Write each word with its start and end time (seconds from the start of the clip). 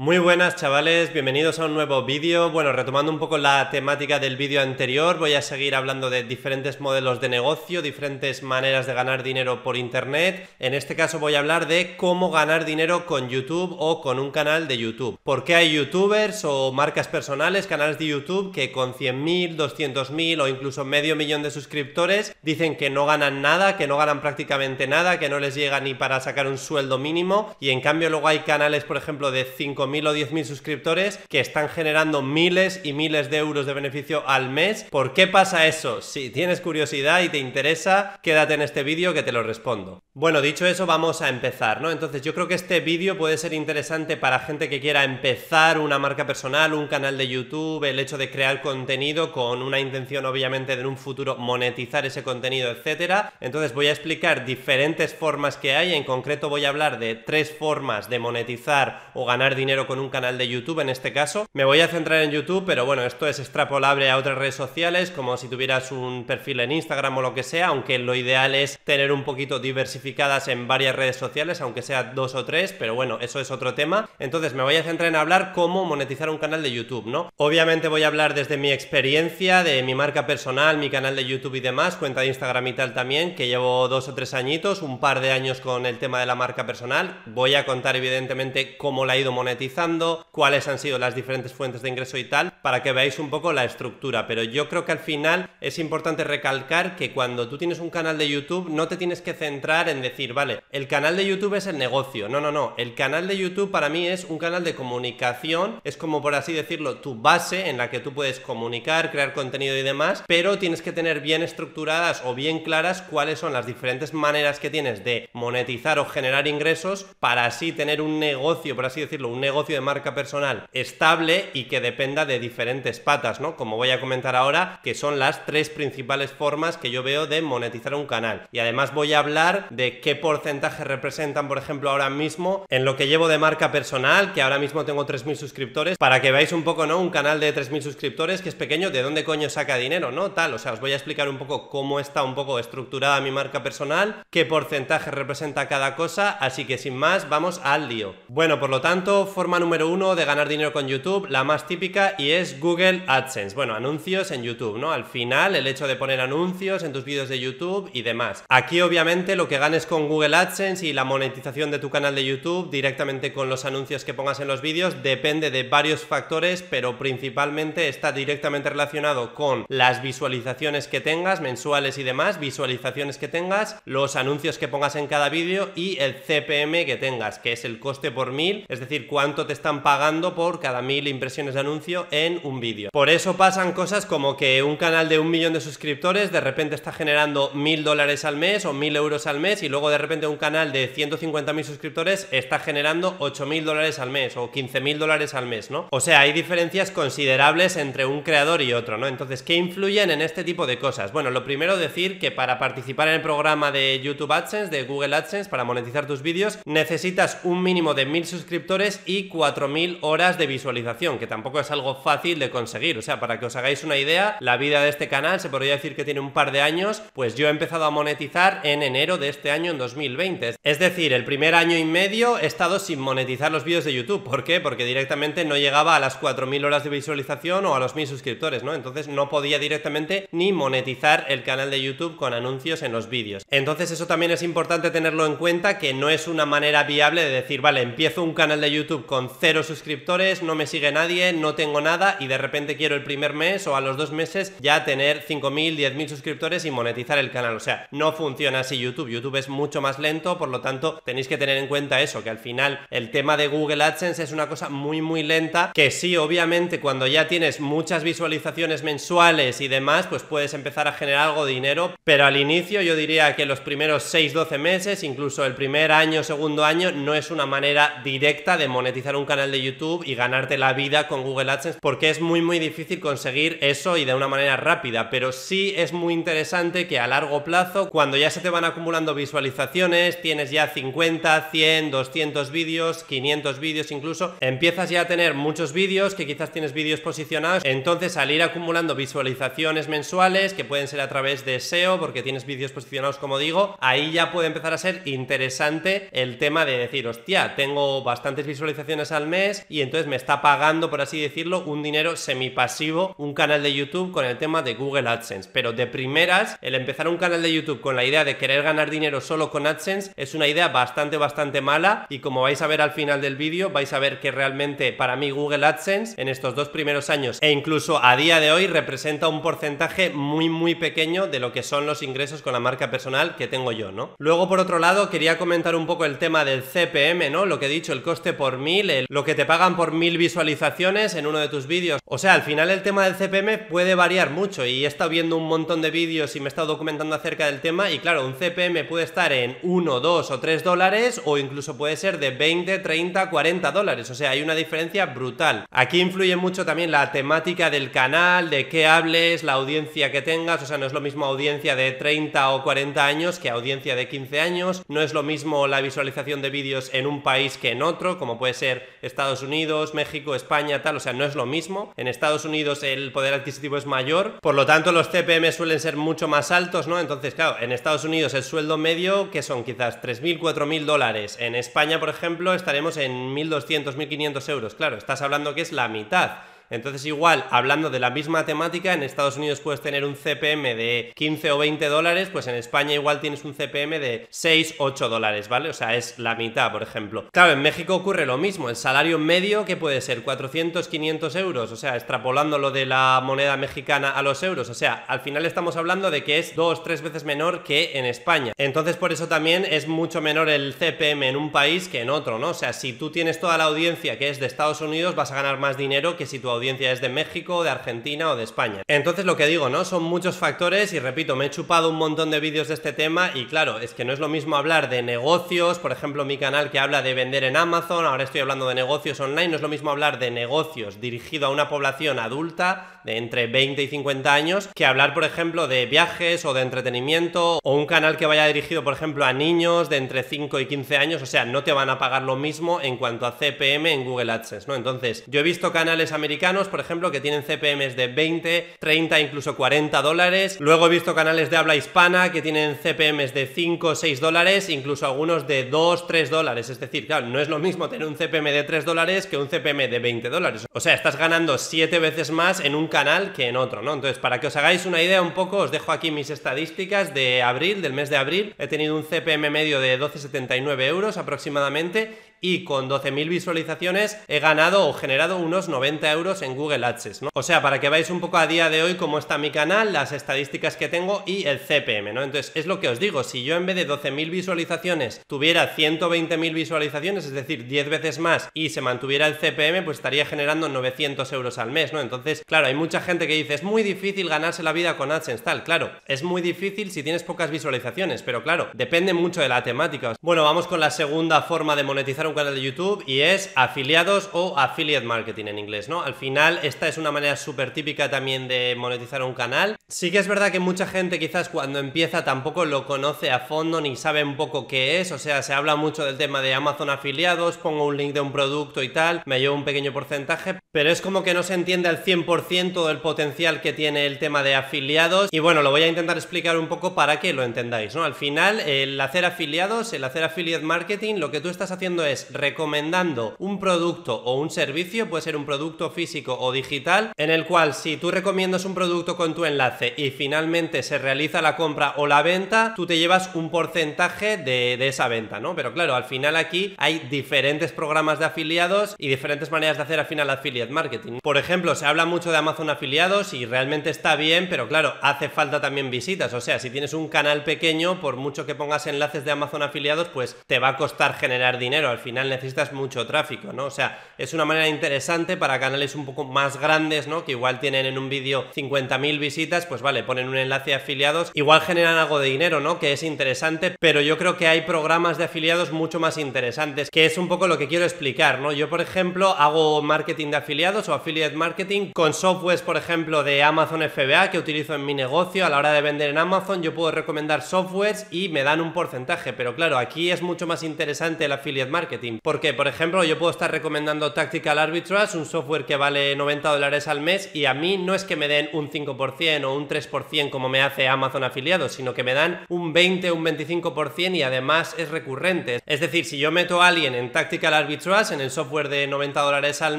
Muy 0.00 0.18
buenas 0.18 0.54
chavales, 0.54 1.12
bienvenidos 1.12 1.58
a 1.58 1.64
un 1.64 1.74
nuevo 1.74 2.04
vídeo. 2.04 2.50
Bueno, 2.50 2.70
retomando 2.70 3.10
un 3.10 3.18
poco 3.18 3.36
la 3.36 3.68
temática 3.68 4.20
del 4.20 4.36
vídeo 4.36 4.62
anterior, 4.62 5.18
voy 5.18 5.34
a 5.34 5.42
seguir 5.42 5.74
hablando 5.74 6.08
de 6.08 6.22
diferentes 6.22 6.80
modelos 6.80 7.20
de 7.20 7.28
negocio, 7.28 7.82
diferentes 7.82 8.44
maneras 8.44 8.86
de 8.86 8.94
ganar 8.94 9.24
dinero 9.24 9.64
por 9.64 9.76
internet. 9.76 10.48
En 10.60 10.74
este 10.74 10.94
caso 10.94 11.18
voy 11.18 11.34
a 11.34 11.40
hablar 11.40 11.66
de 11.66 11.96
cómo 11.96 12.30
ganar 12.30 12.64
dinero 12.64 13.06
con 13.06 13.28
YouTube 13.28 13.74
o 13.76 14.00
con 14.00 14.20
un 14.20 14.30
canal 14.30 14.68
de 14.68 14.78
YouTube. 14.78 15.18
¿Por 15.24 15.42
qué 15.42 15.56
hay 15.56 15.72
youtubers 15.72 16.44
o 16.44 16.70
marcas 16.70 17.08
personales, 17.08 17.66
canales 17.66 17.98
de 17.98 18.06
YouTube 18.06 18.54
que 18.54 18.70
con 18.70 18.94
100.000, 18.94 19.56
200.000 19.56 20.40
o 20.40 20.46
incluso 20.46 20.84
medio 20.84 21.16
millón 21.16 21.42
de 21.42 21.50
suscriptores 21.50 22.36
dicen 22.42 22.76
que 22.76 22.88
no 22.88 23.04
ganan 23.04 23.42
nada, 23.42 23.76
que 23.76 23.88
no 23.88 23.96
ganan 23.96 24.20
prácticamente 24.20 24.86
nada, 24.86 25.18
que 25.18 25.28
no 25.28 25.40
les 25.40 25.56
llega 25.56 25.80
ni 25.80 25.94
para 25.94 26.20
sacar 26.20 26.46
un 26.46 26.56
sueldo 26.56 26.98
mínimo 26.98 27.56
y 27.58 27.70
en 27.70 27.80
cambio 27.80 28.10
luego 28.10 28.28
hay 28.28 28.38
canales, 28.40 28.84
por 28.84 28.96
ejemplo, 28.96 29.32
de 29.32 29.44
5 29.44 29.87
mil 29.88 30.06
o 30.06 30.14
10.000 30.14 30.44
suscriptores 30.44 31.18
que 31.28 31.40
están 31.40 31.68
generando 31.68 32.22
miles 32.22 32.80
y 32.84 32.92
miles 32.92 33.30
de 33.30 33.38
euros 33.38 33.66
de 33.66 33.74
beneficio 33.74 34.22
al 34.28 34.50
mes. 34.50 34.84
¿Por 34.90 35.14
qué 35.14 35.26
pasa 35.26 35.66
eso? 35.66 36.02
Si 36.02 36.30
tienes 36.30 36.60
curiosidad 36.60 37.22
y 37.22 37.28
te 37.28 37.38
interesa, 37.38 38.20
quédate 38.22 38.54
en 38.54 38.62
este 38.62 38.82
vídeo 38.82 39.14
que 39.14 39.22
te 39.22 39.32
lo 39.32 39.42
respondo. 39.42 40.02
Bueno, 40.20 40.40
dicho 40.40 40.66
eso, 40.66 40.84
vamos 40.84 41.22
a 41.22 41.28
empezar, 41.28 41.80
¿no? 41.80 41.92
Entonces 41.92 42.22
yo 42.22 42.34
creo 42.34 42.48
que 42.48 42.54
este 42.54 42.80
vídeo 42.80 43.16
puede 43.16 43.38
ser 43.38 43.52
interesante 43.52 44.16
para 44.16 44.40
gente 44.40 44.68
que 44.68 44.80
quiera 44.80 45.04
empezar 45.04 45.78
una 45.78 46.00
marca 46.00 46.26
personal, 46.26 46.74
un 46.74 46.88
canal 46.88 47.16
de 47.16 47.28
YouTube, 47.28 47.84
el 47.84 48.00
hecho 48.00 48.18
de 48.18 48.28
crear 48.28 48.60
contenido 48.60 49.30
con 49.30 49.62
una 49.62 49.78
intención 49.78 50.26
obviamente 50.26 50.74
de 50.74 50.80
en 50.80 50.88
un 50.88 50.96
futuro 50.96 51.36
monetizar 51.36 52.04
ese 52.04 52.24
contenido, 52.24 52.68
etcétera. 52.68 53.32
Entonces 53.40 53.72
voy 53.72 53.86
a 53.86 53.92
explicar 53.92 54.44
diferentes 54.44 55.14
formas 55.14 55.56
que 55.56 55.76
hay, 55.76 55.94
en 55.94 56.02
concreto 56.02 56.48
voy 56.48 56.64
a 56.64 56.70
hablar 56.70 56.98
de 56.98 57.14
tres 57.14 57.54
formas 57.56 58.10
de 58.10 58.18
monetizar 58.18 59.12
o 59.14 59.24
ganar 59.24 59.54
dinero 59.54 59.86
con 59.86 60.00
un 60.00 60.10
canal 60.10 60.36
de 60.36 60.48
YouTube 60.48 60.80
en 60.80 60.88
este 60.88 61.12
caso. 61.12 61.46
Me 61.52 61.64
voy 61.64 61.78
a 61.78 61.86
centrar 61.86 62.24
en 62.24 62.32
YouTube, 62.32 62.64
pero 62.66 62.84
bueno, 62.84 63.04
esto 63.04 63.28
es 63.28 63.38
extrapolable 63.38 64.10
a 64.10 64.16
otras 64.16 64.36
redes 64.36 64.56
sociales, 64.56 65.12
como 65.12 65.36
si 65.36 65.46
tuvieras 65.46 65.92
un 65.92 66.26
perfil 66.26 66.58
en 66.58 66.72
Instagram 66.72 67.18
o 67.18 67.22
lo 67.22 67.34
que 67.34 67.44
sea, 67.44 67.68
aunque 67.68 68.00
lo 68.00 68.16
ideal 68.16 68.56
es 68.56 68.80
tener 68.82 69.12
un 69.12 69.22
poquito 69.22 69.60
diversificado 69.60 70.07
en 70.46 70.68
varias 70.68 70.94
redes 70.94 71.16
sociales, 71.16 71.60
aunque 71.60 71.82
sea 71.82 72.04
dos 72.04 72.34
o 72.34 72.44
tres, 72.44 72.74
pero 72.78 72.94
bueno, 72.94 73.18
eso 73.20 73.40
es 73.40 73.50
otro 73.50 73.74
tema. 73.74 74.08
Entonces 74.18 74.54
me 74.54 74.62
voy 74.62 74.76
a 74.76 74.82
centrar 74.82 75.08
en 75.08 75.16
hablar 75.16 75.52
cómo 75.54 75.84
monetizar 75.84 76.30
un 76.30 76.38
canal 76.38 76.62
de 76.62 76.72
YouTube, 76.72 77.06
¿no? 77.06 77.30
Obviamente 77.36 77.88
voy 77.88 78.02
a 78.02 78.08
hablar 78.08 78.34
desde 78.34 78.56
mi 78.56 78.72
experiencia, 78.72 79.62
de 79.62 79.82
mi 79.82 79.94
marca 79.94 80.26
personal, 80.26 80.78
mi 80.78 80.90
canal 80.90 81.16
de 81.16 81.24
YouTube 81.24 81.56
y 81.56 81.60
demás, 81.60 81.96
cuenta 81.96 82.22
de 82.22 82.28
Instagram 82.28 82.66
y 82.66 82.72
tal 82.72 82.94
también, 82.94 83.34
que 83.34 83.48
llevo 83.48 83.88
dos 83.88 84.08
o 84.08 84.14
tres 84.14 84.34
añitos, 84.34 84.82
un 84.82 85.00
par 85.00 85.20
de 85.20 85.32
años 85.32 85.60
con 85.60 85.86
el 85.86 85.98
tema 85.98 86.20
de 86.20 86.26
la 86.26 86.34
marca 86.34 86.66
personal. 86.66 87.22
Voy 87.26 87.54
a 87.54 87.64
contar 87.64 87.96
evidentemente 87.96 88.76
cómo 88.76 89.06
la 89.06 89.16
he 89.16 89.20
ido 89.20 89.32
monetizando, 89.32 90.26
cuáles 90.30 90.68
han 90.68 90.78
sido 90.78 90.98
las 90.98 91.14
diferentes 91.14 91.52
fuentes 91.52 91.82
de 91.82 91.88
ingreso 91.88 92.18
y 92.18 92.24
tal, 92.24 92.52
para 92.68 92.82
que 92.82 92.92
veáis 92.92 93.18
un 93.18 93.30
poco 93.30 93.54
la 93.54 93.64
estructura. 93.64 94.26
Pero 94.26 94.42
yo 94.42 94.68
creo 94.68 94.84
que 94.84 94.92
al 94.92 94.98
final 94.98 95.48
es 95.58 95.78
importante 95.78 96.22
recalcar 96.22 96.96
que 96.96 97.12
cuando 97.12 97.48
tú 97.48 97.56
tienes 97.56 97.78
un 97.78 97.88
canal 97.88 98.18
de 98.18 98.28
YouTube 98.28 98.68
no 98.68 98.88
te 98.88 98.98
tienes 98.98 99.22
que 99.22 99.32
centrar 99.32 99.88
en 99.88 100.02
decir, 100.02 100.34
vale, 100.34 100.60
el 100.70 100.86
canal 100.86 101.16
de 101.16 101.24
YouTube 101.24 101.54
es 101.54 101.66
el 101.66 101.78
negocio. 101.78 102.28
No, 102.28 102.42
no, 102.42 102.52
no. 102.52 102.74
El 102.76 102.94
canal 102.94 103.26
de 103.26 103.38
YouTube 103.38 103.70
para 103.70 103.88
mí 103.88 104.06
es 104.06 104.26
un 104.26 104.36
canal 104.36 104.64
de 104.64 104.74
comunicación. 104.74 105.80
Es 105.82 105.96
como, 105.96 106.20
por 106.20 106.34
así 106.34 106.52
decirlo, 106.52 106.98
tu 106.98 107.14
base 107.14 107.70
en 107.70 107.78
la 107.78 107.88
que 107.88 108.00
tú 108.00 108.12
puedes 108.12 108.38
comunicar, 108.38 109.10
crear 109.12 109.32
contenido 109.32 109.74
y 109.74 109.80
demás, 109.80 110.22
pero 110.26 110.58
tienes 110.58 110.82
que 110.82 110.92
tener 110.92 111.20
bien 111.20 111.42
estructuradas 111.42 112.20
o 112.26 112.34
bien 112.34 112.58
claras 112.58 113.00
cuáles 113.00 113.38
son 113.38 113.54
las 113.54 113.64
diferentes 113.64 114.12
maneras 114.12 114.60
que 114.60 114.68
tienes 114.68 115.04
de 115.04 115.30
monetizar 115.32 115.98
o 115.98 116.04
generar 116.04 116.46
ingresos 116.46 117.06
para 117.18 117.46
así 117.46 117.72
tener 117.72 118.02
un 118.02 118.20
negocio, 118.20 118.76
por 118.76 118.84
así 118.84 119.00
decirlo, 119.00 119.28
un 119.28 119.40
negocio 119.40 119.74
de 119.74 119.80
marca 119.80 120.14
personal 120.14 120.68
estable 120.74 121.46
y 121.54 121.64
que 121.64 121.80
dependa 121.80 122.26
de 122.26 122.38
diferentes 122.38 122.57
patas, 123.04 123.40
¿no? 123.40 123.56
Como 123.56 123.76
voy 123.76 123.90
a 123.90 124.00
comentar 124.00 124.36
ahora, 124.36 124.80
que 124.82 124.94
son 124.94 125.18
las 125.18 125.46
tres 125.46 125.70
principales 125.70 126.32
formas 126.32 126.76
que 126.76 126.90
yo 126.90 127.02
veo 127.02 127.26
de 127.26 127.40
monetizar 127.42 127.94
un 127.94 128.06
canal. 128.06 128.48
Y 128.52 128.58
además 128.58 128.92
voy 128.92 129.12
a 129.12 129.20
hablar 129.20 129.66
de 129.70 130.00
qué 130.00 130.16
porcentaje 130.16 130.84
representan, 130.84 131.48
por 131.48 131.58
ejemplo, 131.58 131.90
ahora 131.90 132.10
mismo 132.10 132.64
en 132.68 132.84
lo 132.84 132.96
que 132.96 133.08
llevo 133.08 133.28
de 133.28 133.38
marca 133.38 133.70
personal, 133.70 134.32
que 134.32 134.42
ahora 134.42 134.58
mismo 134.58 134.84
tengo 134.84 135.06
3.000 135.06 135.36
suscriptores, 135.36 135.98
para 135.98 136.20
que 136.20 136.32
veáis 136.32 136.52
un 136.52 136.64
poco, 136.64 136.86
¿no? 136.86 136.98
Un 136.98 137.10
canal 137.10 137.40
de 137.40 137.54
3.000 137.54 137.82
suscriptores 137.82 138.42
que 138.42 138.48
es 138.48 138.54
pequeño, 138.54 138.90
¿de 138.90 139.02
dónde 139.02 139.24
coño 139.24 139.48
saca 139.50 139.76
dinero, 139.76 140.10
no? 140.10 140.32
Tal, 140.32 140.54
o 140.54 140.58
sea, 140.58 140.72
os 140.72 140.80
voy 140.80 140.92
a 140.92 140.96
explicar 140.96 141.28
un 141.28 141.38
poco 141.38 141.68
cómo 141.68 142.00
está 142.00 142.22
un 142.22 142.34
poco 142.34 142.58
estructurada 142.58 143.20
mi 143.20 143.30
marca 143.30 143.62
personal, 143.62 144.22
qué 144.30 144.44
porcentaje 144.44 145.10
representa 145.10 145.68
cada 145.68 145.96
cosa, 145.96 146.30
así 146.30 146.64
que 146.64 146.78
sin 146.78 146.96
más, 146.96 147.28
vamos 147.28 147.60
al 147.64 147.88
lío. 147.88 148.14
Bueno, 148.28 148.60
por 148.60 148.70
lo 148.70 148.80
tanto, 148.80 149.26
forma 149.26 149.58
número 149.58 149.88
uno 149.88 150.14
de 150.14 150.24
ganar 150.24 150.48
dinero 150.48 150.72
con 150.72 150.88
YouTube, 150.88 151.28
la 151.28 151.44
más 151.44 151.66
típica, 151.66 152.14
y 152.18 152.30
es 152.30 152.37
Google 152.38 153.02
AdSense. 153.06 153.56
Bueno, 153.56 153.74
anuncios 153.74 154.30
en 154.30 154.44
YouTube, 154.44 154.78
¿no? 154.78 154.92
Al 154.92 155.04
final, 155.04 155.56
el 155.56 155.66
hecho 155.66 155.88
de 155.88 155.96
poner 155.96 156.20
anuncios 156.20 156.84
en 156.84 156.92
tus 156.92 157.04
vídeos 157.04 157.28
de 157.28 157.40
YouTube 157.40 157.90
y 157.92 158.02
demás. 158.02 158.44
Aquí, 158.48 158.80
obviamente, 158.80 159.34
lo 159.34 159.48
que 159.48 159.58
ganes 159.58 159.86
con 159.86 160.08
Google 160.08 160.36
AdSense 160.36 160.86
y 160.86 160.92
la 160.92 161.02
monetización 161.02 161.72
de 161.72 161.80
tu 161.80 161.90
canal 161.90 162.14
de 162.14 162.24
YouTube 162.24 162.70
directamente 162.70 163.32
con 163.32 163.48
los 163.48 163.64
anuncios 163.64 164.04
que 164.04 164.14
pongas 164.14 164.38
en 164.38 164.46
los 164.46 164.62
vídeos 164.62 165.02
depende 165.02 165.50
de 165.50 165.64
varios 165.64 166.02
factores, 166.04 166.62
pero 166.62 166.96
principalmente 166.96 167.88
está 167.88 168.12
directamente 168.12 168.70
relacionado 168.70 169.34
con 169.34 169.64
las 169.68 170.00
visualizaciones 170.00 170.86
que 170.86 171.00
tengas, 171.00 171.40
mensuales 171.40 171.98
y 171.98 172.04
demás, 172.04 172.38
visualizaciones 172.38 173.18
que 173.18 173.26
tengas, 173.26 173.80
los 173.84 174.14
anuncios 174.14 174.58
que 174.58 174.68
pongas 174.68 174.94
en 174.94 175.08
cada 175.08 175.28
vídeo 175.28 175.70
y 175.74 175.98
el 175.98 176.14
CPM 176.14 176.86
que 176.86 176.96
tengas, 176.96 177.40
que 177.40 177.52
es 177.52 177.64
el 177.64 177.80
coste 177.80 178.12
por 178.12 178.30
mil, 178.30 178.64
es 178.68 178.78
decir, 178.78 179.08
cuánto 179.08 179.46
te 179.46 179.52
están 179.52 179.82
pagando 179.82 180.34
por 180.34 180.60
cada 180.60 180.82
mil 180.82 181.08
impresiones 181.08 181.54
de 181.54 181.60
anuncio 181.60 182.06
en 182.10 182.27
un 182.42 182.60
vídeo. 182.60 182.90
Por 182.92 183.08
eso 183.08 183.36
pasan 183.36 183.72
cosas 183.72 184.06
como 184.06 184.36
que 184.36 184.62
un 184.62 184.76
canal 184.76 185.08
de 185.08 185.18
un 185.18 185.30
millón 185.30 185.52
de 185.52 185.60
suscriptores 185.60 186.32
de 186.32 186.40
repente 186.40 186.74
está 186.74 186.92
generando 186.92 187.50
mil 187.54 187.84
dólares 187.84 188.24
al 188.24 188.36
mes 188.36 188.64
o 188.64 188.72
mil 188.72 188.94
euros 188.96 189.26
al 189.26 189.40
mes 189.40 189.62
y 189.62 189.68
luego 189.68 189.90
de 189.90 189.98
repente 189.98 190.26
un 190.26 190.36
canal 190.36 190.72
de 190.72 190.92
150.000 190.94 191.62
suscriptores 191.64 192.28
está 192.30 192.58
generando 192.58 193.18
8.000 193.18 193.64
dólares 193.64 193.98
al 193.98 194.10
mes 194.10 194.36
o 194.36 194.50
15.000 194.50 194.98
dólares 194.98 195.34
al 195.34 195.46
mes, 195.46 195.70
¿no? 195.70 195.86
O 195.90 196.00
sea, 196.00 196.20
hay 196.20 196.32
diferencias 196.32 196.90
considerables 196.90 197.76
entre 197.76 198.06
un 198.06 198.22
creador 198.22 198.62
y 198.62 198.72
otro, 198.72 198.98
¿no? 198.98 199.06
Entonces, 199.06 199.42
¿qué 199.42 199.54
influyen 199.54 200.10
en 200.10 200.22
este 200.22 200.44
tipo 200.44 200.66
de 200.66 200.78
cosas? 200.78 201.12
Bueno, 201.12 201.30
lo 201.30 201.44
primero 201.44 201.76
decir 201.76 202.18
que 202.18 202.30
para 202.30 202.58
participar 202.58 203.08
en 203.08 203.14
el 203.14 203.22
programa 203.22 203.72
de 203.72 204.00
YouTube 204.02 204.32
AdSense, 204.32 204.70
de 204.70 204.84
Google 204.84 205.16
AdSense, 205.16 205.50
para 205.50 205.64
monetizar 205.64 206.06
tus 206.06 206.22
vídeos, 206.22 206.58
necesitas 206.64 207.40
un 207.44 207.62
mínimo 207.62 207.94
de 207.94 208.06
1.000 208.06 208.24
suscriptores 208.24 209.00
y 209.06 209.28
4.000 209.30 209.98
horas 210.02 210.38
de 210.38 210.46
visualización, 210.46 211.18
que 211.18 211.26
tampoco 211.26 211.60
es 211.60 211.70
algo 211.70 211.96
fácil 212.02 212.17
de 212.22 212.50
conseguir. 212.50 212.98
O 212.98 213.02
sea, 213.02 213.20
para 213.20 213.40
que 213.40 213.46
os 213.46 213.56
hagáis 213.56 213.84
una 213.84 213.96
idea, 213.96 214.36
la 214.40 214.56
vida 214.56 214.82
de 214.82 214.90
este 214.90 215.08
canal 215.08 215.40
se 215.40 215.48
podría 215.48 215.72
decir 215.72 215.96
que 215.96 216.04
tiene 216.04 216.20
un 216.20 216.32
par 216.32 216.52
de 216.52 216.60
años, 216.60 217.02
pues 217.14 217.34
yo 217.36 217.46
he 217.46 217.50
empezado 217.50 217.84
a 217.84 217.90
monetizar 217.90 218.60
en 218.64 218.82
enero 218.82 219.18
de 219.18 219.28
este 219.28 219.50
año 219.50 219.70
en 219.70 219.78
2020. 219.78 220.56
Es 220.62 220.78
decir, 220.78 221.12
el 221.12 221.24
primer 221.24 221.54
año 221.54 221.76
y 221.76 221.84
medio 221.84 222.38
he 222.38 222.46
estado 222.46 222.78
sin 222.78 222.98
monetizar 222.98 223.50
los 223.50 223.64
vídeos 223.64 223.84
de 223.84 223.94
YouTube. 223.94 224.24
¿Por 224.24 224.44
qué? 224.44 224.60
Porque 224.60 224.84
directamente 224.84 225.44
no 225.44 225.56
llegaba 225.56 225.96
a 225.96 226.00
las 226.00 226.20
4.000 226.20 226.64
horas 226.64 226.84
de 226.84 226.90
visualización 226.90 227.64
o 227.66 227.74
a 227.74 227.80
los 227.80 227.94
1.000 227.94 228.06
suscriptores, 228.06 228.62
¿no? 228.62 228.74
Entonces 228.74 229.08
no 229.08 229.28
podía 229.28 229.58
directamente 229.58 230.28
ni 230.32 230.52
monetizar 230.52 231.24
el 231.28 231.44
canal 231.44 231.70
de 231.70 231.80
YouTube 231.80 232.16
con 232.16 232.34
anuncios 232.34 232.82
en 232.82 232.92
los 232.92 233.08
vídeos. 233.08 233.44
Entonces 233.50 233.90
eso 233.90 234.06
también 234.06 234.32
es 234.32 234.42
importante 234.42 234.90
tenerlo 234.90 235.24
en 235.24 235.36
cuenta, 235.36 235.78
que 235.78 235.94
no 235.94 236.10
es 236.10 236.28
una 236.28 236.46
manera 236.46 236.84
viable 236.84 237.24
de 237.24 237.30
decir, 237.30 237.60
vale, 237.60 237.80
empiezo 237.80 238.22
un 238.22 238.34
canal 238.34 238.60
de 238.60 238.70
YouTube 238.70 239.06
con 239.06 239.30
cero 239.40 239.62
suscriptores, 239.62 240.42
no 240.42 240.54
me 240.54 240.66
sigue 240.66 240.92
nadie, 240.92 241.32
no 241.32 241.54
tengo 241.54 241.80
nada 241.80 242.07
y 242.20 242.26
de 242.26 242.38
repente 242.38 242.76
quiero 242.76 242.94
el 242.94 243.04
primer 243.04 243.34
mes 243.34 243.66
o 243.66 243.76
a 243.76 243.80
los 243.80 243.96
dos 243.96 244.12
meses 244.12 244.52
ya 244.60 244.84
tener 244.84 245.24
5.000, 245.26 245.76
10.000 245.76 246.08
suscriptores 246.08 246.64
y 246.64 246.70
monetizar 246.70 247.18
el 247.18 247.30
canal. 247.30 247.56
O 247.56 247.60
sea, 247.60 247.88
no 247.90 248.12
funciona 248.12 248.60
así 248.60 248.78
YouTube. 248.78 249.10
YouTube 249.10 249.36
es 249.36 249.48
mucho 249.48 249.80
más 249.80 249.98
lento, 249.98 250.38
por 250.38 250.48
lo 250.48 250.60
tanto 250.60 251.02
tenéis 251.04 251.28
que 251.28 251.38
tener 251.38 251.58
en 251.58 251.68
cuenta 251.68 252.00
eso, 252.00 252.22
que 252.22 252.30
al 252.30 252.38
final 252.38 252.86
el 252.90 253.10
tema 253.10 253.36
de 253.36 253.48
Google 253.48 253.82
AdSense 253.82 254.22
es 254.22 254.32
una 254.32 254.48
cosa 254.48 254.68
muy 254.68 255.02
muy 255.02 255.22
lenta, 255.22 255.72
que 255.74 255.90
sí, 255.90 256.16
obviamente 256.16 256.80
cuando 256.80 257.06
ya 257.06 257.28
tienes 257.28 257.60
muchas 257.60 258.04
visualizaciones 258.04 258.82
mensuales 258.82 259.60
y 259.60 259.68
demás, 259.68 260.06
pues 260.06 260.22
puedes 260.22 260.54
empezar 260.54 260.88
a 260.88 260.92
generar 260.92 261.28
algo 261.28 261.44
de 261.44 261.52
dinero, 261.52 261.94
pero 262.04 262.24
al 262.24 262.36
inicio 262.36 262.82
yo 262.82 262.96
diría 262.96 263.34
que 263.36 263.46
los 263.46 263.60
primeros 263.60 264.14
6-12 264.14 264.58
meses, 264.58 265.02
incluso 265.02 265.44
el 265.44 265.54
primer 265.54 265.92
año, 265.92 266.22
segundo 266.22 266.64
año, 266.64 266.92
no 266.92 267.14
es 267.14 267.30
una 267.30 267.46
manera 267.46 268.00
directa 268.04 268.56
de 268.56 268.68
monetizar 268.68 269.16
un 269.16 269.26
canal 269.26 269.50
de 269.50 269.62
YouTube 269.62 270.04
y 270.06 270.14
ganarte 270.14 270.58
la 270.58 270.72
vida 270.72 271.08
con 271.08 271.22
Google 271.22 271.50
AdSense, 271.50 271.78
porque 271.80 271.97
porque 271.98 272.10
es 272.10 272.20
muy 272.20 272.42
muy 272.42 272.60
difícil 272.60 273.00
conseguir 273.00 273.58
eso 273.60 273.96
y 273.96 274.04
de 274.04 274.14
una 274.14 274.28
manera 274.28 274.56
rápida, 274.56 275.10
pero 275.10 275.32
sí 275.32 275.74
es 275.76 275.92
muy 275.92 276.14
interesante 276.14 276.86
que 276.86 277.00
a 277.00 277.08
largo 277.08 277.42
plazo, 277.42 277.90
cuando 277.90 278.16
ya 278.16 278.30
se 278.30 278.38
te 278.38 278.50
van 278.50 278.64
acumulando 278.64 279.16
visualizaciones, 279.16 280.22
tienes 280.22 280.52
ya 280.52 280.68
50, 280.68 281.48
100, 281.50 281.90
200 281.90 282.52
vídeos, 282.52 283.02
500 283.02 283.58
vídeos 283.58 283.90
incluso, 283.90 284.36
empiezas 284.40 284.90
ya 284.90 285.00
a 285.00 285.06
tener 285.08 285.34
muchos 285.34 285.72
vídeos, 285.72 286.14
que 286.14 286.24
quizás 286.24 286.52
tienes 286.52 286.72
vídeos 286.72 287.00
posicionados, 287.00 287.64
entonces 287.64 288.16
al 288.16 288.30
ir 288.30 288.44
acumulando 288.44 288.94
visualizaciones 288.94 289.88
mensuales, 289.88 290.54
que 290.54 290.64
pueden 290.64 290.86
ser 290.86 291.00
a 291.00 291.08
través 291.08 291.44
de 291.44 291.58
SEO, 291.58 291.98
porque 291.98 292.22
tienes 292.22 292.46
vídeos 292.46 292.70
posicionados 292.70 293.18
como 293.18 293.38
digo, 293.38 293.76
ahí 293.80 294.12
ya 294.12 294.30
puede 294.30 294.46
empezar 294.46 294.72
a 294.72 294.78
ser 294.78 295.02
interesante 295.04 296.08
el 296.12 296.38
tema 296.38 296.64
de 296.64 296.78
decir, 296.78 297.08
hostia, 297.08 297.56
tengo 297.56 298.04
bastantes 298.04 298.46
visualizaciones 298.46 299.10
al 299.10 299.26
mes 299.26 299.66
y 299.68 299.80
entonces 299.80 300.06
me 300.06 300.14
está 300.14 300.40
pagando, 300.40 300.90
por 300.90 301.00
así 301.00 301.20
decirlo, 301.20 301.64
un 301.64 301.87
dinero 301.88 302.16
semipasivo, 302.16 303.14
un 303.16 303.32
canal 303.32 303.62
de 303.62 303.72
YouTube 303.72 304.12
con 304.12 304.26
el 304.26 304.36
tema 304.36 304.60
de 304.60 304.74
Google 304.74 305.08
AdSense. 305.08 305.48
Pero 305.50 305.72
de 305.72 305.86
primeras, 305.86 306.58
el 306.60 306.74
empezar 306.74 307.08
un 307.08 307.16
canal 307.16 307.40
de 307.40 307.50
YouTube 307.50 307.80
con 307.80 307.96
la 307.96 308.04
idea 308.04 308.26
de 308.26 308.36
querer 308.36 308.62
ganar 308.62 308.90
dinero 308.90 309.22
solo 309.22 309.50
con 309.50 309.66
AdSense 309.66 310.12
es 310.16 310.34
una 310.34 310.46
idea 310.46 310.68
bastante, 310.68 311.16
bastante 311.16 311.62
mala 311.62 312.04
y 312.10 312.18
como 312.18 312.42
vais 312.42 312.60
a 312.60 312.66
ver 312.66 312.82
al 312.82 312.90
final 312.90 313.22
del 313.22 313.36
vídeo, 313.36 313.70
vais 313.70 313.90
a 313.94 313.98
ver 313.98 314.20
que 314.20 314.30
realmente 314.30 314.92
para 314.92 315.16
mí 315.16 315.30
Google 315.30 315.64
AdSense 315.64 316.20
en 316.20 316.28
estos 316.28 316.54
dos 316.54 316.68
primeros 316.68 317.08
años 317.08 317.38
e 317.40 317.52
incluso 317.52 318.04
a 318.04 318.16
día 318.16 318.38
de 318.38 318.52
hoy 318.52 318.66
representa 318.66 319.28
un 319.28 319.40
porcentaje 319.40 320.10
muy, 320.10 320.50
muy 320.50 320.74
pequeño 320.74 321.26
de 321.26 321.40
lo 321.40 321.54
que 321.54 321.62
son 321.62 321.86
los 321.86 322.02
ingresos 322.02 322.42
con 322.42 322.52
la 322.52 322.60
marca 322.60 322.90
personal 322.90 323.34
que 323.34 323.46
tengo 323.48 323.72
yo, 323.72 323.92
¿no? 323.92 324.10
Luego, 324.18 324.46
por 324.46 324.60
otro 324.60 324.78
lado, 324.78 325.08
quería 325.08 325.38
comentar 325.38 325.74
un 325.74 325.86
poco 325.86 326.04
el 326.04 326.18
tema 326.18 326.44
del 326.44 326.62
CPM, 326.62 327.30
¿no? 327.30 327.46
Lo 327.46 327.58
que 327.58 327.64
he 327.64 327.70
dicho, 327.70 327.94
el 327.94 328.02
coste 328.02 328.34
por 328.34 328.58
mil, 328.58 329.06
lo 329.08 329.24
que 329.24 329.34
te 329.34 329.46
pagan 329.46 329.74
por 329.74 329.92
mil 329.92 330.18
visualizaciones 330.18 331.14
en 331.14 331.26
uno 331.26 331.38
de 331.38 331.48
tus 331.48 331.66
vídeos. 331.66 331.77
O 332.04 332.18
sea, 332.18 332.34
al 332.34 332.42
final 332.42 332.70
el 332.70 332.82
tema 332.82 333.04
del 333.04 333.14
CPM 333.14 333.68
puede 333.68 333.94
variar 333.94 334.30
mucho 334.30 334.64
y 334.66 334.84
he 334.84 334.88
estado 334.88 335.10
viendo 335.10 335.36
un 335.36 335.46
montón 335.46 335.82
de 335.82 335.90
vídeos 335.90 336.34
y 336.34 336.40
me 336.40 336.46
he 336.46 336.48
estado 336.48 336.68
documentando 336.68 337.14
acerca 337.14 337.46
del 337.46 337.60
tema 337.60 337.90
y 337.90 337.98
claro, 337.98 338.26
un 338.26 338.34
CPM 338.34 338.84
puede 338.84 339.04
estar 339.04 339.32
en 339.32 339.56
1, 339.62 340.00
2 340.00 340.30
o 340.30 340.40
3 340.40 340.64
dólares 340.64 341.20
o 341.24 341.38
incluso 341.38 341.76
puede 341.76 341.96
ser 341.96 342.18
de 342.18 342.30
20, 342.30 342.78
30, 342.78 343.30
40 343.30 343.70
dólares. 343.72 344.10
O 344.10 344.14
sea, 344.14 344.30
hay 344.30 344.42
una 344.42 344.54
diferencia 344.54 345.06
brutal. 345.06 345.66
Aquí 345.70 346.00
influye 346.00 346.36
mucho 346.36 346.64
también 346.64 346.90
la 346.90 347.12
temática 347.12 347.70
del 347.70 347.90
canal, 347.90 348.50
de 348.50 348.68
qué 348.68 348.86
hables, 348.86 349.44
la 349.44 349.52
audiencia 349.52 350.10
que 350.10 350.22
tengas. 350.22 350.62
O 350.62 350.66
sea, 350.66 350.78
no 350.78 350.86
es 350.86 350.92
lo 350.92 351.00
mismo 351.00 351.26
audiencia 351.26 351.76
de 351.76 351.92
30 351.92 352.50
o 352.50 352.62
40 352.62 353.04
años 353.04 353.38
que 353.38 353.50
audiencia 353.50 353.94
de 353.94 354.08
15 354.08 354.40
años. 354.40 354.82
No 354.88 355.00
es 355.00 355.12
lo 355.12 355.22
mismo 355.22 355.66
la 355.66 355.80
visualización 355.80 356.42
de 356.42 356.50
vídeos 356.50 356.90
en 356.92 357.06
un 357.06 357.22
país 357.22 357.58
que 357.58 357.70
en 357.70 357.82
otro, 357.82 358.18
como 358.18 358.38
puede 358.38 358.54
ser 358.54 358.88
Estados 359.02 359.42
Unidos, 359.42 359.94
México, 359.94 360.34
España, 360.34 360.82
tal. 360.82 360.96
O 360.96 361.00
sea, 361.00 361.12
no 361.12 361.24
es 361.24 361.34
lo 361.34 361.46
mismo. 361.46 361.67
En 361.96 362.08
Estados 362.08 362.44
Unidos 362.44 362.82
el 362.82 363.12
poder 363.12 363.34
adquisitivo 363.34 363.76
es 363.76 363.86
mayor. 363.86 364.40
Por 364.40 364.54
lo 364.54 364.66
tanto, 364.66 364.92
los 364.92 365.08
CPM 365.08 365.52
suelen 365.52 365.80
ser 365.80 365.96
mucho 365.96 366.28
más 366.28 366.50
altos, 366.50 366.86
¿no? 366.86 366.98
Entonces, 366.98 367.34
claro, 367.34 367.56
en 367.60 367.72
Estados 367.72 368.04
Unidos 368.04 368.34
el 368.34 368.42
sueldo 368.42 368.78
medio, 368.78 369.30
que 369.30 369.42
son 369.42 369.64
quizás 369.64 370.00
3.000, 370.02 370.38
4.000 370.38 370.84
dólares. 370.84 371.36
En 371.40 371.54
España, 371.54 372.00
por 372.00 372.08
ejemplo, 372.08 372.54
estaremos 372.54 372.96
en 372.96 373.34
1.200, 373.34 373.94
1.500 373.94 374.48
euros. 374.48 374.74
Claro, 374.74 374.96
estás 374.96 375.22
hablando 375.22 375.54
que 375.54 375.62
es 375.62 375.72
la 375.72 375.88
mitad. 375.88 376.38
Entonces 376.70 377.06
igual, 377.06 377.44
hablando 377.50 377.88
de 377.90 377.98
la 377.98 378.10
misma 378.10 378.44
temática, 378.44 378.92
en 378.92 379.02
Estados 379.02 379.36
Unidos 379.36 379.60
puedes 379.60 379.80
tener 379.80 380.04
un 380.04 380.14
CPM 380.14 380.74
de 380.74 381.12
15 381.14 381.52
o 381.52 381.58
20 381.58 381.86
dólares, 381.86 382.28
pues 382.30 382.46
en 382.46 382.54
España 382.54 382.94
igual 382.94 383.20
tienes 383.20 383.44
un 383.44 383.54
CPM 383.54 383.98
de 383.98 384.26
6, 384.30 384.74
8 384.78 385.08
dólares, 385.08 385.48
¿vale? 385.48 385.70
O 385.70 385.72
sea, 385.72 385.96
es 385.96 386.18
la 386.18 386.34
mitad, 386.34 386.70
por 386.70 386.82
ejemplo. 386.82 387.26
Claro, 387.32 387.52
en 387.52 387.62
México 387.62 387.94
ocurre 387.94 388.26
lo 388.26 388.36
mismo, 388.36 388.68
el 388.68 388.76
salario 388.76 389.18
medio 389.18 389.64
que 389.64 389.76
puede 389.76 390.00
ser 390.00 390.22
400, 390.22 390.88
500 390.88 391.36
euros, 391.36 391.72
o 391.72 391.76
sea, 391.76 391.96
extrapolando 391.96 392.58
lo 392.58 392.70
de 392.70 392.84
la 392.84 393.20
moneda 393.24 393.56
mexicana 393.56 394.10
a 394.10 394.22
los 394.22 394.42
euros, 394.42 394.68
o 394.68 394.74
sea, 394.74 395.04
al 395.08 395.20
final 395.20 395.46
estamos 395.46 395.76
hablando 395.76 396.10
de 396.10 396.22
que 396.22 396.38
es 396.38 396.54
dos, 396.54 396.84
tres 396.84 397.00
veces 397.00 397.24
menor 397.24 397.62
que 397.64 397.92
en 397.94 398.04
España. 398.04 398.52
Entonces 398.58 398.96
por 398.96 399.12
eso 399.12 399.26
también 399.28 399.64
es 399.64 399.88
mucho 399.88 400.20
menor 400.20 400.48
el 400.48 400.74
CPM 400.74 401.28
en 401.28 401.36
un 401.36 401.50
país 401.50 401.88
que 401.88 402.02
en 402.02 402.10
otro, 402.10 402.38
¿no? 402.38 402.50
O 402.50 402.54
sea, 402.54 402.72
si 402.72 402.92
tú 402.92 403.10
tienes 403.10 403.40
toda 403.40 403.56
la 403.56 403.64
audiencia 403.64 404.18
que 404.18 404.28
es 404.28 404.38
de 404.38 404.46
Estados 404.46 404.80
Unidos, 404.80 405.14
vas 405.14 405.32
a 405.32 405.36
ganar 405.36 405.58
más 405.58 405.76
dinero 405.78 406.16
que 406.16 406.26
si 406.26 406.38
tu 406.38 406.50
audiencia 406.50 406.57
es 406.62 407.00
de 407.00 407.08
México, 407.08 407.62
de 407.62 407.70
Argentina 407.70 408.30
o 408.30 408.36
de 408.36 408.44
España. 408.44 408.82
Entonces 408.88 409.24
lo 409.24 409.36
que 409.36 409.46
digo, 409.46 409.68
¿no? 409.68 409.84
Son 409.84 410.02
muchos 410.02 410.36
factores 410.36 410.92
y 410.92 410.98
repito, 410.98 411.36
me 411.36 411.46
he 411.46 411.50
chupado 411.50 411.90
un 411.90 411.96
montón 411.96 412.30
de 412.30 412.40
vídeos 412.40 412.68
de 412.68 412.74
este 412.74 412.92
tema 412.92 413.30
y 413.34 413.46
claro, 413.46 413.78
es 413.78 413.94
que 413.94 414.04
no 414.04 414.12
es 414.12 414.18
lo 414.18 414.28
mismo 414.28 414.56
hablar 414.56 414.90
de 414.90 415.02
negocios, 415.02 415.78
por 415.78 415.92
ejemplo 415.92 416.24
mi 416.24 416.36
canal 416.36 416.70
que 416.70 416.78
habla 416.78 417.02
de 417.02 417.14
vender 417.14 417.44
en 417.44 417.56
Amazon, 417.56 418.04
ahora 418.04 418.24
estoy 418.24 418.40
hablando 418.40 418.68
de 418.68 418.74
negocios 418.74 419.20
online, 419.20 419.48
no 419.48 419.56
es 419.56 419.62
lo 419.62 419.68
mismo 419.68 419.90
hablar 419.90 420.18
de 420.18 420.30
negocios 420.30 421.00
dirigido 421.00 421.46
a 421.46 421.50
una 421.50 421.68
población 421.68 422.18
adulta 422.18 422.97
entre 423.16 423.46
20 423.46 423.82
y 423.82 423.88
50 423.88 424.34
años 424.34 424.68
que 424.74 424.86
hablar, 424.86 425.14
por 425.14 425.24
ejemplo, 425.24 425.68
de 425.68 425.86
viajes 425.86 426.44
o 426.44 426.54
de 426.54 426.62
entretenimiento 426.62 427.60
o 427.62 427.74
un 427.74 427.86
canal 427.86 428.16
que 428.16 428.26
vaya 428.26 428.46
dirigido, 428.46 428.84
por 428.84 428.94
ejemplo, 428.94 429.24
a 429.24 429.32
niños 429.32 429.88
de 429.88 429.96
entre 429.96 430.22
5 430.22 430.60
y 430.60 430.66
15 430.66 430.96
años, 430.96 431.22
o 431.22 431.26
sea, 431.26 431.44
no 431.44 431.64
te 431.64 431.72
van 431.72 431.90
a 431.90 431.98
pagar 431.98 432.22
lo 432.22 432.36
mismo 432.36 432.80
en 432.80 432.96
cuanto 432.96 433.26
a 433.26 433.32
CPM 433.32 433.86
en 433.86 434.04
Google 434.04 434.32
AdSense, 434.32 434.66
¿no? 434.68 434.74
Entonces, 434.74 435.24
yo 435.26 435.40
he 435.40 435.42
visto 435.42 435.72
canales 435.72 436.12
americanos, 436.12 436.68
por 436.68 436.80
ejemplo, 436.80 437.10
que 437.10 437.20
tienen 437.20 437.42
CPMs 437.42 437.96
de 437.96 438.08
20, 438.08 438.76
30, 438.78 439.20
incluso 439.20 439.56
40 439.56 440.02
dólares. 440.02 440.56
Luego 440.60 440.86
he 440.86 440.90
visto 440.90 441.14
canales 441.14 441.50
de 441.50 441.56
habla 441.56 441.76
hispana 441.76 442.32
que 442.32 442.42
tienen 442.42 442.76
CPMs 442.76 443.34
de 443.34 443.46
5, 443.46 443.94
6 443.94 444.20
dólares, 444.20 444.68
incluso 444.68 445.06
algunos 445.06 445.46
de 445.46 445.64
2, 445.64 446.06
3 446.06 446.30
dólares. 446.30 446.70
Es 446.70 446.80
decir, 446.80 447.06
claro, 447.06 447.26
no 447.26 447.40
es 447.40 447.48
lo 447.48 447.58
mismo 447.58 447.88
tener 447.88 448.06
un 448.06 448.16
CPM 448.16 448.50
de 448.50 448.64
3 448.64 448.84
dólares 448.84 449.26
que 449.26 449.36
un 449.36 449.48
CPM 449.48 449.88
de 449.88 449.98
20 449.98 450.28
dólares. 450.28 450.66
O 450.72 450.80
sea, 450.80 450.94
estás 450.94 451.16
ganando 451.16 451.58
7 451.58 451.98
veces 451.98 452.30
más 452.30 452.60
en 452.60 452.74
un 452.74 452.88
canal 452.98 453.32
que 453.32 453.46
en 453.46 453.56
otro, 453.56 453.80
¿no? 453.80 453.94
Entonces, 453.94 454.18
para 454.18 454.40
que 454.40 454.48
os 454.48 454.56
hagáis 454.56 454.84
una 454.84 455.00
idea 455.00 455.22
un 455.22 455.30
poco, 455.30 455.58
os 455.58 455.70
dejo 455.70 455.92
aquí 455.92 456.10
mis 456.10 456.30
estadísticas 456.30 457.14
de 457.14 457.44
abril, 457.44 457.80
del 457.80 457.92
mes 457.92 458.10
de 458.10 458.16
abril. 458.16 458.56
He 458.58 458.66
tenido 458.66 458.96
un 458.96 459.04
CPM 459.04 459.50
medio 459.50 459.78
de 459.78 460.00
12,79 460.00 460.82
euros 460.82 461.16
aproximadamente 461.16 462.18
y 462.40 462.64
con 462.64 462.88
12.000 462.88 463.28
visualizaciones 463.28 464.18
he 464.28 464.40
ganado 464.40 464.86
o 464.86 464.92
generado 464.92 465.38
unos 465.38 465.68
90 465.68 466.10
euros 466.12 466.42
en 466.42 466.54
Google 466.54 466.84
AdSense, 466.86 467.24
¿no? 467.24 467.30
O 467.34 467.42
sea, 467.42 467.62
para 467.62 467.80
que 467.80 467.88
veáis 467.88 468.10
un 468.10 468.20
poco 468.20 468.38
a 468.38 468.46
día 468.46 468.70
de 468.70 468.82
hoy 468.82 468.94
cómo 468.94 469.18
está 469.18 469.38
mi 469.38 469.50
canal, 469.50 469.92
las 469.92 470.12
estadísticas 470.12 470.76
que 470.76 470.88
tengo 470.88 471.22
y 471.26 471.44
el 471.46 471.58
CPM, 471.58 472.12
¿no? 472.12 472.22
Entonces, 472.22 472.52
es 472.54 472.66
lo 472.66 472.80
que 472.80 472.88
os 472.88 473.00
digo, 473.00 473.22
si 473.24 473.44
yo 473.44 473.56
en 473.56 473.66
vez 473.66 473.76
de 473.76 473.88
12.000 473.88 474.30
visualizaciones 474.30 475.22
tuviera 475.26 475.74
120.000 475.76 476.54
visualizaciones, 476.54 477.24
es 477.24 477.32
decir, 477.32 477.66
10 477.66 477.88
veces 477.88 478.18
más 478.18 478.50
y 478.54 478.70
se 478.70 478.80
mantuviera 478.80 479.26
el 479.26 479.36
CPM, 479.36 479.84
pues 479.84 479.98
estaría 479.98 480.26
generando 480.26 480.68
900 480.68 481.32
euros 481.32 481.58
al 481.58 481.70
mes, 481.70 481.92
¿no? 481.92 482.00
Entonces, 482.00 482.44
claro, 482.46 482.66
hay 482.66 482.74
mucha 482.74 483.00
gente 483.00 483.26
que 483.26 483.34
dice, 483.34 483.54
es 483.54 483.62
muy 483.62 483.82
difícil 483.82 484.28
ganarse 484.28 484.62
la 484.62 484.72
vida 484.72 484.96
con 484.96 485.10
AdSense, 485.10 485.44
tal, 485.44 485.64
claro, 485.64 485.90
es 486.06 486.22
muy 486.22 486.42
difícil 486.42 486.90
si 486.90 487.02
tienes 487.02 487.22
pocas 487.22 487.50
visualizaciones, 487.50 488.22
pero 488.22 488.42
claro, 488.42 488.70
depende 488.74 489.12
mucho 489.12 489.40
de 489.40 489.48
la 489.48 489.62
temática. 489.62 490.14
Bueno, 490.20 490.44
vamos 490.44 490.66
con 490.66 490.80
la 490.80 490.90
segunda 490.90 491.42
forma 491.42 491.76
de 491.76 491.82
monetizar 491.82 492.27
un 492.28 492.34
canal 492.34 492.54
de 492.54 492.62
YouTube 492.62 493.02
y 493.06 493.20
es 493.20 493.50
afiliados 493.54 494.30
o 494.32 494.58
affiliate 494.58 495.06
marketing 495.06 495.46
en 495.46 495.58
inglés, 495.58 495.88
¿no? 495.88 496.02
Al 496.02 496.14
final 496.14 496.60
esta 496.62 496.88
es 496.88 496.98
una 496.98 497.10
manera 497.10 497.36
súper 497.36 497.72
típica 497.72 498.10
también 498.10 498.48
de 498.48 498.74
monetizar 498.76 499.22
un 499.22 499.34
canal. 499.34 499.76
Sí 499.88 500.10
que 500.10 500.18
es 500.18 500.28
verdad 500.28 500.52
que 500.52 500.60
mucha 500.60 500.86
gente 500.86 501.18
quizás 501.18 501.48
cuando 501.48 501.78
empieza 501.78 502.24
tampoco 502.24 502.64
lo 502.64 502.86
conoce 502.86 503.30
a 503.30 503.40
fondo 503.40 503.80
ni 503.80 503.96
sabe 503.96 504.22
un 504.22 504.36
poco 504.36 504.66
qué 504.66 505.00
es, 505.00 505.12
o 505.12 505.18
sea, 505.18 505.42
se 505.42 505.54
habla 505.54 505.76
mucho 505.76 506.04
del 506.04 506.18
tema 506.18 506.40
de 506.42 506.54
Amazon 506.54 506.90
afiliados, 506.90 507.56
pongo 507.56 507.86
un 507.86 507.96
link 507.96 508.12
de 508.12 508.20
un 508.20 508.32
producto 508.32 508.82
y 508.82 508.90
tal, 508.90 509.22
me 509.24 509.40
llevo 509.40 509.54
un 509.54 509.64
pequeño 509.64 509.92
porcentaje, 509.92 510.58
pero 510.72 510.90
es 510.90 511.00
como 511.00 511.22
que 511.22 511.34
no 511.34 511.42
se 511.42 511.54
entiende 511.54 511.88
al 511.88 512.04
100% 512.04 512.86
del 512.86 512.98
potencial 512.98 513.60
que 513.60 513.72
tiene 513.72 514.06
el 514.06 514.18
tema 514.18 514.42
de 514.42 514.54
afiliados 514.54 515.28
y 515.32 515.38
bueno, 515.38 515.62
lo 515.62 515.70
voy 515.70 515.82
a 515.82 515.88
intentar 515.88 516.16
explicar 516.16 516.58
un 516.58 516.68
poco 516.68 516.94
para 516.94 517.20
que 517.20 517.32
lo 517.32 517.42
entendáis, 517.42 517.94
¿no? 517.94 518.04
Al 518.04 518.14
final, 518.14 518.60
el 518.60 519.00
hacer 519.00 519.24
afiliados, 519.24 519.92
el 519.92 520.04
hacer 520.04 520.24
affiliate 520.24 520.64
marketing, 520.64 521.16
lo 521.16 521.30
que 521.30 521.40
tú 521.40 521.48
estás 521.48 521.70
haciendo 521.70 522.04
es 522.04 522.17
recomendando 522.32 523.34
un 523.38 523.60
producto 523.60 524.16
o 524.16 524.40
un 524.40 524.50
servicio, 524.50 525.08
puede 525.08 525.22
ser 525.22 525.36
un 525.36 525.46
producto 525.46 525.90
físico 525.90 526.36
o 526.38 526.52
digital, 526.52 527.12
en 527.16 527.30
el 527.30 527.46
cual 527.46 527.74
si 527.74 527.96
tú 527.96 528.10
recomiendas 528.10 528.64
un 528.64 528.74
producto 528.74 529.16
con 529.16 529.34
tu 529.34 529.44
enlace 529.44 529.94
y 529.96 530.10
finalmente 530.10 530.82
se 530.82 530.98
realiza 530.98 531.42
la 531.42 531.56
compra 531.56 531.94
o 531.96 532.06
la 532.06 532.22
venta, 532.22 532.72
tú 532.76 532.86
te 532.86 532.98
llevas 532.98 533.30
un 533.34 533.50
porcentaje 533.50 534.36
de, 534.36 534.76
de 534.78 534.88
esa 534.88 535.08
venta, 535.08 535.40
¿no? 535.40 535.54
Pero 535.54 535.72
claro, 535.72 535.94
al 535.94 536.04
final 536.04 536.36
aquí 536.36 536.74
hay 536.78 536.98
diferentes 537.10 537.72
programas 537.72 538.18
de 538.18 538.24
afiliados 538.26 538.94
y 538.98 539.08
diferentes 539.08 539.50
maneras 539.50 539.76
de 539.76 539.82
hacer 539.82 540.00
al 540.00 540.06
final 540.06 540.30
affiliate 540.30 540.72
marketing. 540.72 541.18
Por 541.22 541.36
ejemplo, 541.36 541.74
se 541.74 541.86
habla 541.86 542.04
mucho 542.04 542.30
de 542.30 542.38
Amazon 542.38 542.70
afiliados 542.70 543.34
y 543.34 543.46
realmente 543.46 543.90
está 543.90 544.16
bien, 544.16 544.48
pero 544.48 544.68
claro, 544.68 544.94
hace 545.02 545.28
falta 545.28 545.60
también 545.60 545.90
visitas. 545.90 546.32
O 546.34 546.40
sea, 546.40 546.58
si 546.58 546.70
tienes 546.70 546.94
un 546.94 547.08
canal 547.08 547.44
pequeño, 547.44 548.00
por 548.00 548.16
mucho 548.16 548.46
que 548.46 548.54
pongas 548.54 548.86
enlaces 548.86 549.24
de 549.24 549.30
Amazon 549.30 549.62
afiliados, 549.62 550.08
pues 550.08 550.36
te 550.46 550.58
va 550.58 550.68
a 550.68 550.76
costar 550.76 551.14
generar 551.14 551.58
dinero 551.58 551.88
al 551.88 551.98
final 551.98 552.07
final 552.08 552.30
necesitas 552.30 552.72
mucho 552.72 553.06
tráfico, 553.06 553.52
¿no? 553.52 553.66
O 553.66 553.70
sea, 553.70 554.02
es 554.16 554.32
una 554.32 554.46
manera 554.46 554.66
interesante 554.66 555.36
para 555.36 555.60
canales 555.60 555.94
un 555.94 556.06
poco 556.06 556.24
más 556.24 556.58
grandes, 556.58 557.06
¿no? 557.06 557.26
Que 557.26 557.32
igual 557.32 557.60
tienen 557.60 557.84
en 557.84 557.98
un 557.98 558.08
vídeo 558.08 558.46
50.000 558.56 559.18
visitas, 559.18 559.66
pues 559.66 559.82
vale, 559.82 560.04
ponen 560.04 560.26
un 560.26 560.38
enlace 560.38 560.70
de 560.70 560.76
afiliados, 560.76 561.30
igual 561.34 561.60
generan 561.60 561.98
algo 561.98 562.18
de 562.18 562.30
dinero, 562.30 562.60
¿no? 562.60 562.78
Que 562.78 562.94
es 562.94 563.02
interesante, 563.02 563.76
pero 563.78 564.00
yo 564.00 564.16
creo 564.16 564.38
que 564.38 564.48
hay 564.48 564.62
programas 564.62 565.18
de 565.18 565.24
afiliados 565.24 565.70
mucho 565.70 566.00
más 566.00 566.16
interesantes, 566.16 566.88
que 566.88 567.04
es 567.04 567.18
un 567.18 567.28
poco 567.28 567.46
lo 567.46 567.58
que 567.58 567.68
quiero 567.68 567.84
explicar, 567.84 568.38
¿no? 568.38 568.52
Yo, 568.52 568.70
por 568.70 568.80
ejemplo, 568.80 569.34
hago 569.36 569.82
marketing 569.82 570.30
de 570.30 570.38
afiliados 570.38 570.88
o 570.88 570.94
affiliate 570.94 571.36
marketing 571.36 571.90
con 571.92 572.14
softwares, 572.14 572.62
por 572.62 572.78
ejemplo, 572.78 573.22
de 573.22 573.42
Amazon 573.42 573.82
FBA 573.82 574.30
que 574.30 574.38
utilizo 574.38 574.74
en 574.74 574.86
mi 574.86 574.94
negocio 574.94 575.44
a 575.44 575.50
la 575.50 575.58
hora 575.58 575.72
de 575.72 575.82
vender 575.82 576.08
en 576.08 576.16
Amazon, 576.16 576.62
yo 576.62 576.74
puedo 576.74 576.90
recomendar 576.90 577.42
softwares 577.42 578.06
y 578.10 578.30
me 578.30 578.44
dan 578.44 578.62
un 578.62 578.72
porcentaje, 578.72 579.34
pero 579.34 579.54
claro, 579.54 579.76
aquí 579.76 580.10
es 580.10 580.22
mucho 580.22 580.46
más 580.46 580.62
interesante 580.62 581.26
el 581.26 581.32
affiliate 581.32 581.70
marketing, 581.70 581.97
porque, 582.22 582.54
por 582.54 582.68
ejemplo, 582.68 583.04
yo 583.04 583.18
puedo 583.18 583.30
estar 583.30 583.50
recomendando 583.50 584.12
Tactical 584.12 584.58
Arbitrage, 584.58 585.16
un 585.16 585.26
software 585.26 585.64
que 585.64 585.76
vale 585.76 586.14
90 586.16 586.50
dólares 586.50 586.88
al 586.88 587.00
mes 587.00 587.30
y 587.34 587.44
a 587.44 587.54
mí 587.54 587.76
no 587.76 587.94
es 587.94 588.04
que 588.04 588.16
me 588.16 588.28
den 588.28 588.48
un 588.52 588.70
5% 588.70 589.44
o 589.44 589.54
un 589.54 589.68
3% 589.68 590.30
como 590.30 590.48
me 590.48 590.62
hace 590.62 590.88
Amazon 590.88 591.24
afiliados, 591.24 591.72
sino 591.72 591.94
que 591.94 592.04
me 592.04 592.14
dan 592.14 592.44
un 592.48 592.72
20 592.72 593.10
o 593.10 593.14
un 593.14 593.24
25% 593.24 594.16
y 594.16 594.22
además 594.22 594.74
es 594.78 594.90
recurrente. 594.90 595.60
Es 595.66 595.80
decir, 595.80 596.04
si 596.04 596.18
yo 596.18 596.30
meto 596.30 596.62
a 596.62 596.68
alguien 596.68 596.94
en 596.94 597.12
Tactical 597.12 597.54
Arbitrage, 597.54 598.14
en 598.14 598.20
el 598.20 598.30
software 598.30 598.68
de 598.68 598.86
90 598.86 599.20
dólares 599.20 599.62
al 599.62 599.78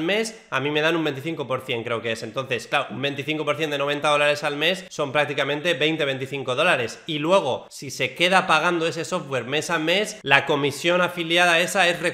mes, 0.00 0.40
a 0.50 0.60
mí 0.60 0.70
me 0.70 0.80
dan 0.80 0.96
un 0.96 1.04
25% 1.04 1.84
creo 1.84 2.02
que 2.02 2.12
es. 2.12 2.22
Entonces, 2.22 2.66
claro, 2.66 2.88
un 2.90 3.02
25% 3.02 3.68
de 3.68 3.78
90 3.78 4.08
dólares 4.08 4.44
al 4.44 4.56
mes 4.56 4.84
son 4.88 5.12
prácticamente 5.12 5.78
20-25 5.78 6.54
dólares. 6.54 7.00
Y 7.06 7.18
luego, 7.18 7.66
si 7.70 7.90
se 7.90 8.14
queda 8.14 8.46
pagando 8.46 8.86
ese 8.86 9.04
software 9.04 9.44
mes 9.44 9.70
a 9.70 9.78
mes, 9.78 10.18
la 10.22 10.46
comisión 10.46 11.00
afiliada 11.00 11.58
esa 11.58 11.88
es 11.88 12.00
recurrente, 12.00 12.09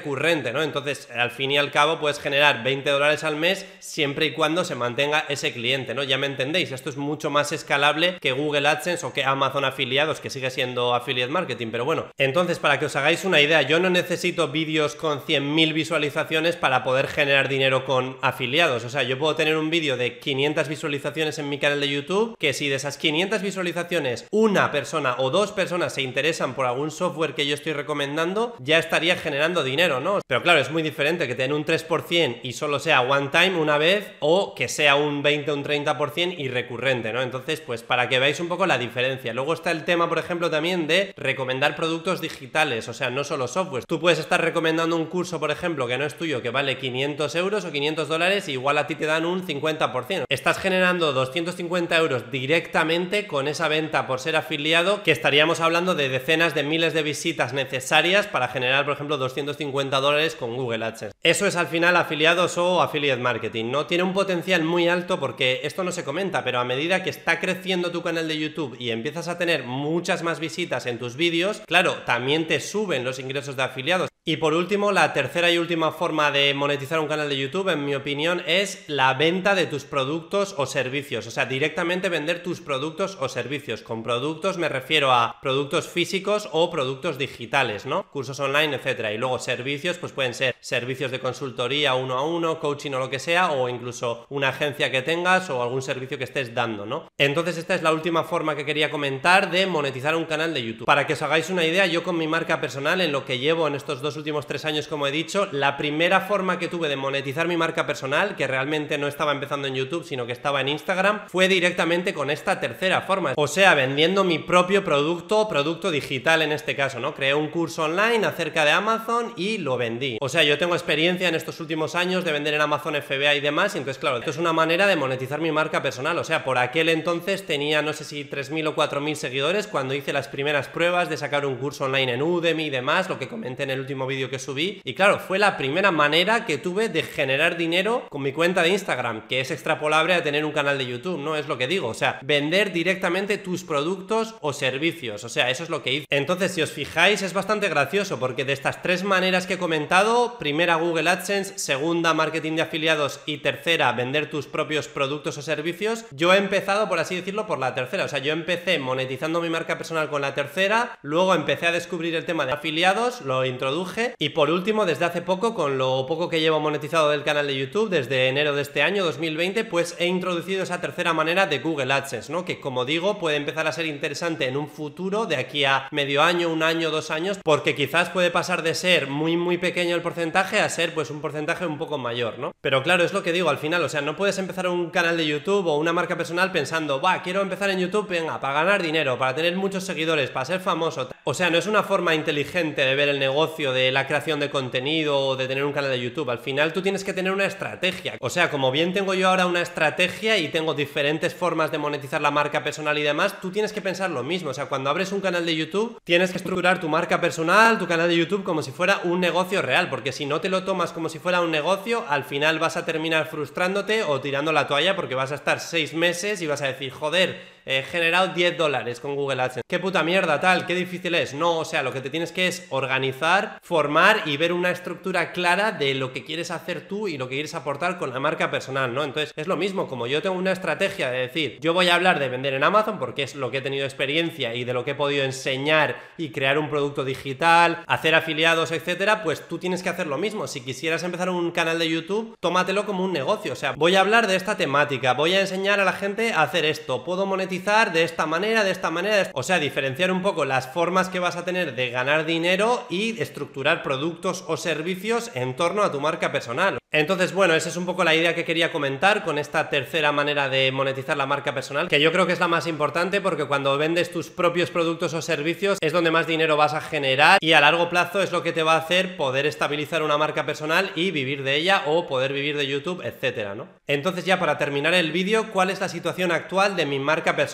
¿no? 0.53 0.63
Entonces, 0.63 1.09
al 1.15 1.31
fin 1.31 1.51
y 1.51 1.57
al 1.57 1.71
cabo, 1.71 1.99
puedes 1.99 2.19
generar 2.19 2.63
20 2.63 2.89
dólares 2.89 3.23
al 3.23 3.35
mes 3.35 3.65
siempre 3.79 4.27
y 4.27 4.31
cuando 4.33 4.63
se 4.63 4.75
mantenga 4.75 5.25
ese 5.29 5.53
cliente, 5.53 5.93
¿no? 5.93 6.03
Ya 6.03 6.17
me 6.17 6.27
entendéis, 6.27 6.71
esto 6.71 6.89
es 6.89 6.97
mucho 6.97 7.29
más 7.29 7.51
escalable 7.51 8.17
que 8.19 8.31
Google 8.31 8.67
AdSense 8.67 9.05
o 9.05 9.13
que 9.13 9.23
Amazon 9.23 9.65
afiliados, 9.65 10.19
que 10.19 10.29
sigue 10.29 10.49
siendo 10.49 10.93
affiliate 10.93 11.31
marketing, 11.31 11.67
pero 11.71 11.85
bueno. 11.85 12.07
Entonces, 12.17 12.59
para 12.59 12.79
que 12.79 12.85
os 12.85 12.95
hagáis 12.95 13.25
una 13.25 13.41
idea, 13.41 13.61
yo 13.61 13.79
no 13.79 13.89
necesito 13.89 14.49
vídeos 14.49 14.95
con 14.95 15.21
100.000 15.21 15.73
visualizaciones 15.73 16.55
para 16.55 16.83
poder 16.83 17.07
generar 17.07 17.49
dinero 17.49 17.85
con 17.85 18.17
afiliados. 18.21 18.83
O 18.83 18.89
sea, 18.89 19.03
yo 19.03 19.17
puedo 19.17 19.35
tener 19.35 19.57
un 19.57 19.69
vídeo 19.69 19.97
de 19.97 20.19
500 20.19 20.67
visualizaciones 20.67 21.39
en 21.39 21.49
mi 21.49 21.59
canal 21.59 21.79
de 21.79 21.89
YouTube, 21.89 22.37
que 22.37 22.53
si 22.53 22.69
de 22.69 22.75
esas 22.75 22.97
500 22.97 23.41
visualizaciones 23.41 24.27
una 24.31 24.71
persona 24.71 25.15
o 25.17 25.29
dos 25.29 25.51
personas 25.51 25.93
se 25.93 26.01
interesan 26.01 26.53
por 26.53 26.65
algún 26.65 26.91
software 26.91 27.33
que 27.33 27.47
yo 27.47 27.53
estoy 27.53 27.73
recomendando, 27.73 28.55
ya 28.59 28.77
estaría 28.77 29.15
generando 29.15 29.63
dinero, 29.63 29.86
¿no? 29.87 30.19
Pero 30.27 30.43
claro, 30.43 30.59
es 30.59 30.69
muy 30.69 30.83
diferente 30.83 31.27
que 31.27 31.35
tener 31.35 31.53
un 31.53 31.65
3% 31.65 32.39
y 32.43 32.53
solo 32.53 32.79
sea 32.79 33.01
one 33.01 33.29
time 33.29 33.57
una 33.57 33.77
vez 33.77 34.11
o 34.19 34.53
que 34.53 34.67
sea 34.67 34.95
un 34.95 35.23
20 35.23 35.51
o 35.51 35.53
un 35.55 35.63
30% 35.63 36.35
y 36.37 36.49
recurrente, 36.49 37.13
¿no? 37.13 37.21
Entonces, 37.21 37.61
pues 37.61 37.83
para 37.83 38.09
que 38.09 38.19
veáis 38.19 38.39
un 38.39 38.49
poco 38.49 38.65
la 38.65 38.77
diferencia. 38.77 39.33
Luego 39.33 39.53
está 39.53 39.71
el 39.71 39.85
tema, 39.85 40.09
por 40.09 40.19
ejemplo, 40.19 40.49
también 40.49 40.87
de 40.87 41.13
recomendar 41.15 41.75
productos 41.75 42.21
digitales, 42.21 42.87
o 42.89 42.93
sea, 42.93 43.09
no 43.09 43.23
solo 43.23 43.47
software. 43.47 43.85
Tú 43.85 43.99
puedes 43.99 44.19
estar 44.19 44.41
recomendando 44.41 44.95
un 44.95 45.05
curso, 45.05 45.39
por 45.39 45.51
ejemplo, 45.51 45.87
que 45.87 45.97
no 45.97 46.05
es 46.05 46.15
tuyo, 46.15 46.41
que 46.41 46.49
vale 46.49 46.77
500 46.77 47.33
euros 47.35 47.65
o 47.65 47.71
500 47.71 48.07
dólares, 48.07 48.49
y 48.49 48.53
igual 48.53 48.77
a 48.77 48.87
ti 48.87 48.95
te 48.95 49.05
dan 49.05 49.25
un 49.25 49.45
50%. 49.45 50.25
Estás 50.27 50.57
generando 50.59 51.13
250 51.13 51.97
euros 51.97 52.31
directamente 52.31 53.27
con 53.27 53.47
esa 53.47 53.67
venta 53.67 54.07
por 54.07 54.19
ser 54.19 54.35
afiliado, 54.35 55.03
que 55.03 55.11
estaríamos 55.11 55.61
hablando 55.61 55.95
de 55.95 56.09
decenas 56.09 56.55
de 56.55 56.63
miles 56.63 56.93
de 56.93 57.03
visitas 57.03 57.53
necesarias 57.53 58.27
para 58.27 58.49
generar, 58.49 58.83
por 58.83 58.93
ejemplo, 58.93 59.17
250 59.17 59.66
dólares 60.01 60.35
con 60.35 60.55
Google 60.55 60.85
AdSense. 60.85 61.15
Eso 61.23 61.45
es 61.45 61.55
al 61.55 61.67
final 61.67 61.95
afiliados 61.95 62.57
o 62.57 62.81
affiliate 62.81 63.21
marketing, 63.21 63.71
¿no? 63.71 63.85
Tiene 63.85 64.03
un 64.03 64.13
potencial 64.13 64.63
muy 64.63 64.87
alto 64.87 65.19
porque 65.19 65.61
esto 65.63 65.83
no 65.83 65.91
se 65.91 66.03
comenta, 66.03 66.43
pero 66.43 66.59
a 66.59 66.65
medida 66.65 67.03
que 67.03 67.09
está 67.09 67.39
creciendo 67.39 67.91
tu 67.91 68.01
canal 68.01 68.27
de 68.27 68.37
YouTube 68.37 68.75
y 68.79 68.91
empiezas 68.91 69.27
a 69.27 69.37
tener 69.37 69.63
muchas 69.63 70.23
más 70.23 70.39
visitas 70.39 70.85
en 70.85 70.99
tus 70.99 71.15
vídeos, 71.15 71.61
claro, 71.65 71.95
también 72.05 72.47
te 72.47 72.59
suben 72.59 73.03
los 73.03 73.19
ingresos 73.19 73.55
de 73.55 73.63
afiliados. 73.63 74.09
Y 74.29 74.35
por 74.35 74.53
último, 74.53 74.91
la 74.91 75.13
tercera 75.13 75.49
y 75.49 75.57
última 75.57 75.93
forma 75.93 76.31
de 76.31 76.53
monetizar 76.53 76.99
un 76.99 77.07
canal 77.07 77.29
de 77.29 77.37
YouTube, 77.37 77.69
en 77.69 77.85
mi 77.85 77.95
opinión, 77.95 78.43
es 78.45 78.83
la 78.87 79.13
venta 79.13 79.55
de 79.55 79.67
tus 79.67 79.85
productos 79.85 80.53
o 80.57 80.65
servicios. 80.65 81.27
O 81.27 81.31
sea, 81.31 81.45
directamente 81.45 82.09
vender 82.09 82.43
tus 82.43 82.59
productos 82.59 83.17
o 83.21 83.29
servicios. 83.29 83.83
Con 83.83 84.03
productos 84.03 84.57
me 84.57 84.67
refiero 84.67 85.13
a 85.13 85.39
productos 85.41 85.87
físicos 85.87 86.49
o 86.51 86.69
productos 86.69 87.17
digitales, 87.17 87.85
¿no? 87.85 88.11
Cursos 88.11 88.37
online, 88.41 88.75
etcétera. 88.75 89.13
Y 89.13 89.17
luego 89.17 89.39
servicios, 89.39 89.97
pues 89.97 90.11
pueden 90.11 90.33
ser 90.33 90.57
servicios 90.59 91.09
de 91.09 91.21
consultoría 91.21 91.93
uno 91.93 92.17
a 92.17 92.27
uno, 92.27 92.59
coaching 92.59 92.91
o 92.91 92.99
lo 92.99 93.09
que 93.09 93.19
sea, 93.19 93.51
o 93.51 93.69
incluso 93.69 94.25
una 94.27 94.49
agencia 94.49 94.91
que 94.91 95.03
tengas 95.03 95.49
o 95.49 95.63
algún 95.63 95.81
servicio 95.81 96.17
que 96.17 96.25
estés 96.25 96.53
dando, 96.53 96.85
¿no? 96.85 97.09
Entonces, 97.17 97.57
esta 97.57 97.75
es 97.75 97.81
la 97.81 97.93
última 97.93 98.25
forma 98.25 98.57
que 98.57 98.65
quería 98.65 98.91
comentar 98.91 99.49
de 99.51 99.67
monetizar 99.67 100.17
un 100.17 100.25
canal 100.25 100.53
de 100.53 100.63
YouTube. 100.63 100.85
Para 100.85 101.07
que 101.07 101.13
os 101.13 101.21
hagáis 101.21 101.49
una 101.49 101.63
idea, 101.63 101.85
yo 101.85 102.03
con 102.03 102.17
mi 102.17 102.27
marca 102.27 102.59
personal, 102.59 102.99
en 102.99 103.13
lo 103.13 103.23
que 103.23 103.39
llevo 103.39 103.69
en 103.69 103.75
estos 103.75 104.01
dos 104.01 104.16
últimos 104.17 104.47
tres 104.47 104.65
años, 104.65 104.87
como 104.87 105.07
he 105.07 105.11
dicho, 105.11 105.47
la 105.51 105.77
primera 105.77 106.21
forma 106.21 106.59
que 106.59 106.67
tuve 106.67 106.89
de 106.89 106.95
monetizar 106.95 107.47
mi 107.47 107.57
marca 107.57 107.85
personal, 107.85 108.35
que 108.35 108.47
realmente 108.47 108.97
no 108.97 109.07
estaba 109.07 109.31
empezando 109.31 109.67
en 109.67 109.75
YouTube, 109.75 110.03
sino 110.03 110.25
que 110.25 110.33
estaba 110.33 110.61
en 110.61 110.69
Instagram, 110.69 111.27
fue 111.27 111.47
directamente 111.47 112.13
con 112.13 112.29
esta 112.29 112.59
tercera 112.59 113.01
forma. 113.01 113.33
O 113.35 113.47
sea, 113.47 113.73
vendiendo 113.73 114.23
mi 114.23 114.39
propio 114.39 114.83
producto, 114.83 115.47
producto 115.47 115.91
digital 115.91 116.41
en 116.41 116.51
este 116.51 116.75
caso, 116.75 116.99
¿no? 116.99 117.13
Creé 117.13 117.33
un 117.33 117.49
curso 117.49 117.83
online 117.83 118.25
acerca 118.25 118.65
de 118.65 118.71
Amazon 118.71 119.33
y 119.35 119.57
lo 119.59 119.77
vendí. 119.77 120.17
O 120.19 120.29
sea, 120.29 120.43
yo 120.43 120.57
tengo 120.57 120.75
experiencia 120.75 121.29
en 121.29 121.35
estos 121.35 121.59
últimos 121.59 121.95
años 121.95 122.23
de 122.23 122.31
vender 122.31 122.53
en 122.53 122.61
Amazon 122.61 122.95
FBA 122.95 123.35
y 123.35 123.39
demás, 123.39 123.75
y 123.75 123.77
entonces, 123.77 123.99
claro, 123.99 124.17
esto 124.17 124.31
es 124.31 124.37
una 124.37 124.53
manera 124.53 124.87
de 124.87 124.95
monetizar 124.95 125.39
mi 125.39 125.51
marca 125.51 125.81
personal. 125.81 126.17
O 126.17 126.23
sea, 126.23 126.43
por 126.43 126.57
aquel 126.57 126.89
entonces 126.89 127.45
tenía, 127.45 127.81
no 127.81 127.93
sé 127.93 128.03
si 128.03 128.25
3.000 128.25 128.67
o 128.67 128.75
4.000 128.75 129.15
seguidores 129.15 129.67
cuando 129.67 129.93
hice 129.93 130.13
las 130.13 130.27
primeras 130.27 130.67
pruebas 130.67 131.09
de 131.09 131.17
sacar 131.17 131.45
un 131.45 131.57
curso 131.57 131.85
online 131.85 132.13
en 132.13 132.21
Udemy 132.21 132.65
y 132.65 132.69
demás, 132.69 133.09
lo 133.09 133.19
que 133.19 133.27
comenté 133.27 133.63
en 133.63 133.71
el 133.71 133.79
último 133.79 134.06
vídeo 134.07 134.29
que 134.29 134.39
subí. 134.39 134.81
Y 134.83 134.93
claro, 134.93 135.19
fue 135.19 135.39
la 135.39 135.57
primera 135.57 135.91
manera 135.91 136.45
que 136.45 136.57
tuve 136.57 136.89
de 136.89 137.03
generar 137.03 137.57
dinero 137.57 138.07
con 138.09 138.21
mi 138.21 138.33
cuenta 138.33 138.63
de 138.63 138.69
Instagram, 138.69 139.27
que 139.27 139.39
es 139.39 139.51
extrapolable 139.51 140.13
a 140.13 140.23
tener 140.23 140.45
un 140.45 140.51
canal 140.51 140.77
de 140.77 140.85
YouTube, 140.85 141.19
¿no? 141.19 141.35
Es 141.35 141.47
lo 141.47 141.57
que 141.57 141.67
digo. 141.67 141.87
O 141.87 141.93
sea, 141.93 142.19
vender 142.23 142.71
directamente 142.71 143.37
tus 143.37 143.63
productos 143.63 144.35
o 144.41 144.53
servicios. 144.53 145.23
O 145.23 145.29
sea, 145.29 145.49
eso 145.49 145.63
es 145.63 145.69
lo 145.69 145.83
que 145.83 145.93
hice. 145.93 146.07
Entonces, 146.09 146.53
si 146.53 146.61
os 146.61 146.71
fijáis, 146.71 147.21
es 147.21 147.33
bastante 147.33 147.69
gracioso 147.69 148.19
porque 148.19 148.45
de 148.45 148.53
estas 148.53 148.81
tres 148.81 149.03
maneras 149.03 149.47
que 149.47 149.55
he 149.55 149.57
comentado, 149.57 150.37
primera 150.39 150.75
Google 150.75 151.09
AdSense, 151.09 151.59
segunda 151.59 152.13
marketing 152.13 152.55
de 152.55 152.61
afiliados 152.63 153.19
y 153.25 153.37
tercera 153.37 153.91
vender 153.91 154.29
tus 154.29 154.47
propios 154.47 154.87
productos 154.87 155.37
o 155.37 155.41
servicios, 155.41 156.05
yo 156.11 156.33
he 156.33 156.37
empezado, 156.37 156.87
por 156.87 156.99
así 156.99 157.15
decirlo, 157.15 157.47
por 157.47 157.59
la 157.59 157.75
tercera. 157.75 158.05
O 158.05 158.07
sea, 158.07 158.19
yo 158.19 158.33
empecé 158.33 158.79
monetizando 158.79 159.41
mi 159.41 159.49
marca 159.49 159.77
personal 159.77 160.09
con 160.09 160.21
la 160.21 160.33
tercera, 160.33 160.97
luego 161.01 161.35
empecé 161.35 161.67
a 161.67 161.71
descubrir 161.71 162.15
el 162.15 162.25
tema 162.25 162.45
de 162.45 162.53
afiliados, 162.53 163.21
lo 163.21 163.45
introduje 163.45 163.96
y 164.19 164.29
por 164.29 164.49
último, 164.49 164.85
desde 164.85 165.05
hace 165.05 165.21
poco, 165.21 165.55
con 165.55 165.77
lo 165.77 166.05
poco 166.05 166.29
que 166.29 166.39
llevo 166.39 166.59
monetizado 166.59 167.09
del 167.09 167.23
canal 167.23 167.47
de 167.47 167.57
YouTube, 167.57 167.89
desde 167.89 168.27
enero 168.27 168.55
de 168.55 168.61
este 168.61 168.81
año 168.81 169.03
2020, 169.03 169.65
pues 169.65 169.95
he 169.99 170.05
introducido 170.05 170.63
esa 170.63 170.81
tercera 170.81 171.13
manera 171.13 171.47
de 171.47 171.59
Google 171.59 171.93
AdSense, 171.93 172.31
¿no? 172.31 172.45
Que 172.45 172.59
como 172.59 172.85
digo, 172.85 173.19
puede 173.19 173.37
empezar 173.37 173.67
a 173.67 173.71
ser 173.71 173.85
interesante 173.85 174.47
en 174.47 174.57
un 174.57 174.67
futuro, 174.67 175.25
de 175.25 175.37
aquí 175.37 175.65
a 175.65 175.87
medio 175.91 176.21
año, 176.21 176.49
un 176.49 176.63
año, 176.63 176.91
dos 176.91 177.11
años, 177.11 177.39
porque 177.43 177.75
quizás 177.75 178.09
puede 178.09 178.31
pasar 178.31 178.61
de 178.61 178.75
ser 178.75 179.07
muy, 179.07 179.37
muy 179.37 179.57
pequeño 179.57 179.95
el 179.95 180.01
porcentaje 180.01 180.59
a 180.59 180.69
ser 180.69 180.93
pues 180.93 181.09
un 181.09 181.21
porcentaje 181.21 181.65
un 181.65 181.77
poco 181.77 181.97
mayor, 181.97 182.39
¿no? 182.39 182.51
Pero 182.61 182.83
claro, 182.83 183.03
es 183.03 183.13
lo 183.13 183.23
que 183.23 183.33
digo 183.33 183.49
al 183.49 183.57
final, 183.57 183.83
o 183.83 183.89
sea, 183.89 184.01
no 184.01 184.15
puedes 184.15 184.37
empezar 184.37 184.67
un 184.67 184.89
canal 184.89 185.17
de 185.17 185.25
YouTube 185.25 185.67
o 185.67 185.77
una 185.77 185.93
marca 185.93 186.17
personal 186.17 186.51
pensando, 186.51 187.01
va, 187.01 187.21
quiero 187.23 187.41
empezar 187.41 187.69
en 187.69 187.79
YouTube, 187.79 188.07
venga, 188.07 188.39
para 188.39 188.53
ganar 188.53 188.81
dinero, 188.83 189.17
para 189.17 189.35
tener 189.35 189.55
muchos 189.55 189.83
seguidores, 189.83 190.29
para 190.29 190.45
ser 190.45 190.59
famoso. 190.59 191.09
O 191.23 191.33
sea, 191.33 191.49
no 191.49 191.57
es 191.57 191.67
una 191.67 191.83
forma 191.83 192.15
inteligente 192.15 192.81
de 192.81 192.95
ver 192.95 193.09
el 193.09 193.19
negocio 193.19 193.73
de 193.73 193.86
la 193.91 194.07
creación 194.07 194.39
de 194.39 194.49
contenido 194.49 195.19
o 195.19 195.35
de 195.35 195.47
tener 195.47 195.65
un 195.65 195.73
canal 195.73 195.91
de 195.91 195.99
YouTube. 195.99 196.29
Al 196.29 196.39
final 196.39 196.73
tú 196.73 196.81
tienes 196.81 197.03
que 197.03 197.13
tener 197.13 197.31
una 197.31 197.45
estrategia. 197.45 198.15
O 198.19 198.29
sea, 198.29 198.49
como 198.49 198.71
bien 198.71 198.93
tengo 198.93 199.13
yo 199.13 199.29
ahora 199.29 199.45
una 199.45 199.61
estrategia 199.61 200.37
y 200.37 200.49
tengo 200.49 200.73
diferentes 200.73 201.33
formas 201.33 201.71
de 201.71 201.77
monetizar 201.77 202.21
la 202.21 202.31
marca 202.31 202.63
personal 202.63 202.97
y 202.97 203.03
demás, 203.03 203.39
tú 203.41 203.51
tienes 203.51 203.73
que 203.73 203.81
pensar 203.81 204.09
lo 204.09 204.23
mismo. 204.23 204.49
O 204.49 204.53
sea, 204.53 204.67
cuando 204.67 204.89
abres 204.89 205.11
un 205.11 205.21
canal 205.21 205.45
de 205.45 205.55
YouTube, 205.55 205.99
tienes 206.03 206.31
que 206.31 206.37
estructurar 206.37 206.79
tu 206.79 206.89
marca 206.89 207.21
personal, 207.21 207.77
tu 207.77 207.87
canal 207.87 208.09
de 208.09 208.17
YouTube 208.17 208.43
como 208.43 208.61
si 208.61 208.71
fuera 208.71 209.01
un 209.03 209.19
negocio 209.19 209.61
real, 209.61 209.89
porque 209.89 210.11
si 210.11 210.25
no 210.25 210.41
te 210.41 210.49
lo 210.49 210.63
tomas 210.63 210.91
como 210.91 211.09
si 211.09 211.19
fuera 211.19 211.41
un 211.41 211.51
negocio, 211.51 212.05
al 212.07 212.23
final 212.23 212.59
vas 212.59 212.77
a 212.77 212.85
terminar 212.85 213.27
frustrándote 213.27 214.03
o 214.03 214.21
tirando 214.21 214.51
la 214.51 214.67
toalla 214.67 214.95
porque 214.95 215.15
vas 215.15 215.31
a 215.31 215.35
estar 215.35 215.59
seis 215.59 215.93
meses 215.93 216.41
y 216.41 216.47
vas 216.47 216.61
a 216.61 216.67
decir, 216.67 216.91
joder, 216.91 217.56
he 217.67 217.83
generado 217.83 218.29
10 218.29 218.57
dólares 218.57 219.01
con 219.01 219.15
Google 219.15 219.41
AdSense. 219.41 219.61
¿Qué 219.67 219.79
puta 219.79 220.01
mierda 220.01 220.39
tal? 220.39 220.65
¿Qué 220.65 220.73
difícil 220.73 221.13
es? 221.15 221.33
No, 221.33 221.59
o 221.59 221.65
sea, 221.65 221.83
lo 221.83 221.91
que 221.91 221.99
te 221.99 222.09
tienes 222.09 222.31
que 222.31 222.47
es 222.47 222.65
organizar, 222.69 223.59
formar 223.61 224.21
y 224.25 224.37
ver 224.37 224.53
una 224.53 224.71
estructura 224.71 225.33
clara 225.33 225.73
de 225.73 225.93
lo 225.93 226.13
que 226.13 226.23
quieres 226.23 226.49
hacer 226.49 226.87
tú 226.87 227.09
y 227.09 227.17
lo 227.17 227.27
que 227.27 227.35
quieres 227.35 227.55
aportar 227.55 227.97
con 227.97 228.11
la 228.11 228.21
marca 228.21 228.49
personal, 228.49 228.93
¿no? 228.93 229.03
Entonces, 229.03 229.33
es 229.35 229.47
lo 229.47 229.57
mismo, 229.57 229.87
como 229.87 230.07
yo 230.07 230.21
tengo 230.21 230.37
una 230.37 230.53
estrategia 230.53 231.11
de 231.11 231.19
decir, 231.19 231.57
yo 231.59 231.73
voy 231.73 231.89
a 231.89 231.95
hablar 231.95 232.19
de 232.19 232.29
vender 232.29 232.53
en 232.53 232.63
Amazon 232.63 232.99
porque 232.99 233.23
es 233.23 233.35
lo 233.35 233.51
que 233.51 233.57
he 233.57 233.61
tenido 233.61 233.83
experiencia 233.83 234.55
y 234.55 234.63
de 234.63 234.73
lo 234.73 234.85
que 234.85 234.91
he 234.91 234.95
podido 234.95 235.25
enseñar 235.25 235.97
y 236.17 236.29
crear 236.29 236.57
un 236.57 236.69
producto 236.69 237.03
digital, 237.03 237.83
hacer 237.85 238.15
afiliados, 238.15 238.71
etcétera, 238.71 239.23
pues 239.23 239.45
tú 239.45 239.57
tienes 239.57 239.83
que 239.83 239.89
hacer 239.89 240.07
lo 240.07 240.17
mismo. 240.17 240.47
Si 240.47 240.61
quisieras 240.61 241.03
empezar 241.03 241.29
un 241.29 241.51
canal 241.51 241.79
de 241.79 241.89
YouTube, 241.89 242.37
tómatelo 242.39 242.85
como 242.85 243.03
un 243.03 243.11
negocio. 243.11 243.51
O 243.51 243.57
sea, 243.57 243.73
voy 243.73 243.97
a 243.97 243.99
hablar 243.99 244.27
de 244.27 244.37
esta 244.37 244.55
temática, 244.55 245.13
voy 245.13 245.33
a 245.33 245.41
enseñar 245.41 245.81
a 245.81 245.85
la 245.85 245.93
gente 245.93 246.31
a 246.31 246.43
hacer 246.43 246.63
esto, 246.63 247.03
puedo 247.03 247.25
monetizar 247.25 247.56
de 247.57 248.03
esta 248.03 248.25
manera, 248.25 248.63
de 248.63 248.71
esta 248.71 248.91
manera. 248.91 249.29
O 249.33 249.43
sea, 249.43 249.59
diferenciar 249.59 250.11
un 250.11 250.21
poco 250.21 250.45
las 250.45 250.67
formas 250.67 251.09
que 251.09 251.19
vas 251.19 251.35
a 251.35 251.43
tener 251.43 251.75
de 251.75 251.89
ganar 251.89 252.25
dinero 252.25 252.85
y 252.89 253.19
estructurar 253.21 253.83
productos 253.83 254.45
o 254.47 254.57
servicios 254.57 255.31
en 255.33 255.55
torno 255.55 255.83
a 255.83 255.91
tu 255.91 255.99
marca 255.99 256.31
personal. 256.31 256.77
Entonces, 256.91 257.33
bueno, 257.33 257.53
esa 257.53 257.67
es 257.67 257.75
un 257.75 257.85
poco 257.85 258.05
la 258.05 258.15
idea 258.15 258.33
que 258.33 258.45
quería 258.45 258.71
comentar 258.71 259.25
con 259.25 259.37
esta 259.37 259.69
tercera 259.69 260.13
manera 260.13 260.47
de 260.47 260.71
monetizar 260.71 261.17
la 261.17 261.25
marca 261.25 261.53
personal, 261.53 261.89
que 261.89 261.99
yo 261.99 262.13
creo 262.13 262.25
que 262.25 262.31
es 262.31 262.39
la 262.39 262.47
más 262.47 262.65
importante 262.65 263.19
porque 263.19 263.45
cuando 263.45 263.77
vendes 263.77 264.09
tus 264.09 264.29
propios 264.29 264.69
productos 264.69 265.13
o 265.13 265.21
servicios 265.21 265.77
es 265.81 265.91
donde 265.91 266.11
más 266.11 266.27
dinero 266.27 266.55
vas 266.55 266.73
a 266.73 266.79
generar 266.79 267.39
y 267.41 267.51
a 267.51 267.59
largo 267.59 267.89
plazo 267.89 268.21
es 268.21 268.31
lo 268.31 268.41
que 268.41 268.53
te 268.53 268.63
va 268.63 268.75
a 268.75 268.79
hacer 268.79 269.17
poder 269.17 269.45
estabilizar 269.45 270.01
una 270.01 270.17
marca 270.17 270.45
personal 270.45 270.91
y 270.95 271.11
vivir 271.11 271.43
de 271.43 271.55
ella 271.55 271.83
o 271.87 272.07
poder 272.07 272.31
vivir 272.31 272.55
de 272.55 272.67
YouTube, 272.67 273.01
etcétera, 273.03 273.53
¿no? 273.53 273.67
Entonces, 273.87 274.23
ya 274.23 274.39
para 274.39 274.57
terminar 274.57 274.93
el 274.93 275.11
vídeo, 275.11 275.51
¿cuál 275.51 275.69
es 275.69 275.81
la 275.81 275.89
situación 275.89 276.31
actual 276.31 276.77
de 276.77 276.85
mi 276.85 276.99
marca 276.99 277.35
personal? 277.35 277.46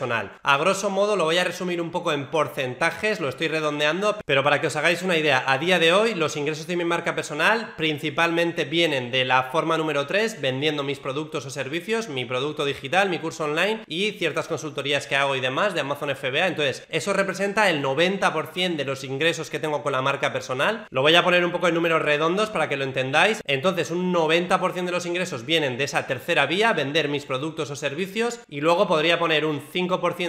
A 0.44 0.58
grosso 0.58 0.90
modo 0.90 1.16
lo 1.16 1.26
voy 1.26 1.38
a 1.38 1.44
resumir 1.44 1.82
un 1.82 1.92
poco 1.92 2.12
en 2.12 2.28
porcentajes, 2.28 3.20
lo 3.20 3.30
estoy 3.30 3.48
redondeando, 3.48 4.18
pero 4.26 4.44
para 4.44 4.60
que 4.60 4.68
os 4.68 4.76
hagáis 4.76 5.02
una 5.04 5.18
idea, 5.18 5.44
a 5.46 5.58
día 5.58 5.80
de 5.80 5.94
hoy 5.94 6.16
los 6.16 6.36
ingresos 6.36 6.68
de 6.68 6.76
mi 6.76 6.84
marca 6.84 7.16
personal 7.16 7.74
principalmente 7.78 8.66
vienen 8.66 9.12
de 9.12 9.26
la 9.26 9.44
forma 9.44 9.78
número 9.78 10.08
3, 10.08 10.42
vendiendo 10.42 10.84
mis 10.84 11.00
productos 11.00 11.46
o 11.46 11.50
servicios, 11.50 12.10
mi 12.10 12.26
producto 12.26 12.66
digital, 12.66 13.10
mi 13.10 13.20
curso 13.20 13.44
online 13.46 13.82
y 13.88 14.12
ciertas 14.12 14.48
consultorías 14.48 15.08
que 15.08 15.16
hago 15.16 15.36
y 15.36 15.42
demás 15.42 15.74
de 15.74 15.82
Amazon 15.82 16.16
FBA. 16.16 16.48
Entonces, 16.48 16.86
eso 16.90 17.14
representa 17.14 17.70
el 17.70 17.84
90% 17.84 18.76
de 18.76 18.86
los 18.86 19.04
ingresos 19.04 19.50
que 19.50 19.60
tengo 19.60 19.84
con 19.84 19.92
la 19.92 20.02
marca 20.02 20.34
personal. 20.34 20.88
Lo 20.90 21.02
voy 21.02 21.16
a 21.16 21.24
poner 21.24 21.46
un 21.46 21.52
poco 21.52 21.68
en 21.68 21.76
números 21.76 22.02
redondos 22.02 22.50
para 22.50 22.70
que 22.70 22.78
lo 22.78 22.84
entendáis. 22.84 23.42
Entonces, 23.46 23.92
un 23.92 24.14
90% 24.14 24.86
de 24.86 24.92
los 24.92 25.06
ingresos 25.06 25.46
vienen 25.46 25.78
de 25.78 25.84
esa 25.84 26.08
tercera 26.08 26.46
vía, 26.46 26.74
vender 26.74 27.10
mis 27.10 27.26
productos 27.26 27.70
o 27.72 27.76
servicios, 27.76 28.40
y 28.48 28.62
luego 28.62 28.88
podría 28.88 29.20
poner 29.20 29.46
un 29.46 29.62
5% 29.62 29.83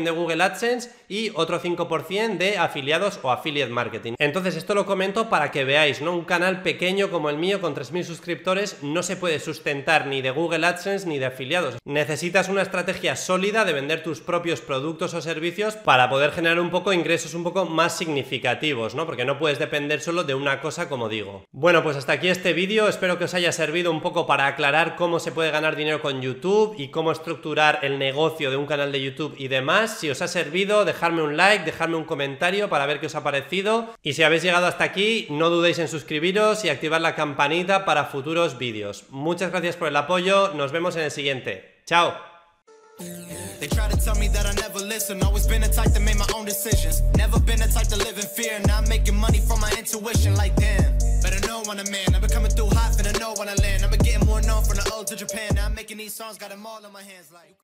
de 0.05 0.11
Google 0.11 0.43
AdSense 0.43 0.91
y 1.09 1.31
otro 1.35 1.61
5% 1.61 2.39
de 2.39 2.59
afiliados 2.59 3.21
o 3.23 3.31
affiliate 3.31 3.73
marketing. 3.73 4.15
Entonces, 4.19 4.57
esto 4.57 4.75
lo 4.75 4.87
comento 4.87 5.29
para 5.29 5.51
que 5.51 5.65
veáis, 5.65 6.01
¿no? 6.01 6.13
Un 6.13 6.25
canal 6.25 6.63
pequeño 6.63 7.11
como 7.11 7.31
el 7.31 7.39
mío 7.39 7.61
con 7.61 7.75
3.000 7.75 8.05
suscriptores 8.05 8.83
no 8.83 9.03
se 9.03 9.17
puede 9.17 9.41
sustentar 9.41 10.07
ni 10.07 10.23
de 10.23 10.31
Google 10.31 10.67
AdSense 10.67 11.09
ni 11.09 11.19
de 11.19 11.27
afiliados. 11.27 11.77
Necesitas 11.85 12.49
una 12.49 12.63
estrategia 12.63 13.17
sólida 13.17 13.65
de 13.65 13.73
vender 13.73 14.03
tus 14.03 14.21
propios 14.21 14.61
productos 14.61 15.15
o 15.15 15.23
servicios 15.23 15.75
para 15.77 16.09
poder 16.09 16.33
generar 16.33 16.61
un 16.61 16.71
poco 16.71 16.93
ingresos 16.93 17.35
un 17.35 17.45
poco 17.45 17.65
más 17.65 17.97
significativos, 17.97 18.95
¿no? 18.95 19.07
Porque 19.07 19.25
no 19.25 19.39
puedes 19.39 19.59
depender 19.59 20.01
solo 20.01 20.25
de 20.25 20.35
una 20.35 20.61
cosa 20.61 20.89
como 20.89 21.09
digo. 21.09 21.45
Bueno, 21.53 21.83
pues 21.83 21.97
hasta 21.97 22.13
aquí 22.13 22.29
este 22.29 22.53
vídeo, 22.53 22.89
espero 22.89 23.19
que 23.19 23.25
os 23.25 23.35
haya 23.35 23.53
servido 23.53 23.91
un 23.91 24.01
poco 24.01 24.27
para 24.27 24.47
aclarar 24.47 24.97
cómo 24.97 25.21
se 25.21 25.33
puede 25.33 25.51
ganar 25.51 25.77
dinero 25.77 26.01
con 26.01 26.23
YouTube 26.23 26.75
y 26.79 26.89
cómo 26.89 27.13
estructurar 27.13 27.81
el 27.83 27.99
negocio 27.99 28.51
de 28.51 28.57
un 28.57 28.67
canal 28.67 28.93
de 28.93 29.03
YouTube 29.03 29.35
y 29.39 29.49
demás. 29.49 29.99
Si 29.99 30.11
os 30.11 30.23
ha 30.23 30.29
servido, 30.29 30.85
dejadme 30.95 31.23
un 31.23 31.37
like, 31.37 31.65
dejadme 31.65 31.97
un 31.97 32.05
comentario 32.05 32.69
para 32.69 32.87
ver 32.87 33.01
qué 33.01 33.07
os 33.07 33.15
ha 33.15 33.23
parecido. 33.23 33.95
Y 34.03 34.15
si 34.15 34.23
habéis 34.23 34.43
llegado 34.43 34.67
hasta 34.67 34.85
aquí, 34.85 35.27
no 35.31 35.51
dudéis 35.51 35.79
en 35.79 35.89
suscribiros 35.89 36.65
y 36.65 36.69
activar 36.69 37.01
la 37.01 37.15
campanita 37.15 37.85
para 37.85 38.07
futuros 38.07 38.59
vídeos. 38.59 39.05
Muchas 39.11 39.51
gracias 39.51 39.77
por 39.77 39.89
el 39.89 39.97
apoyo, 39.97 40.55
nos 40.55 40.73
vemos 40.73 40.97
en 40.97 41.03
el 41.03 41.11
siguiente. 41.11 41.83
¡Chao! 41.87 42.15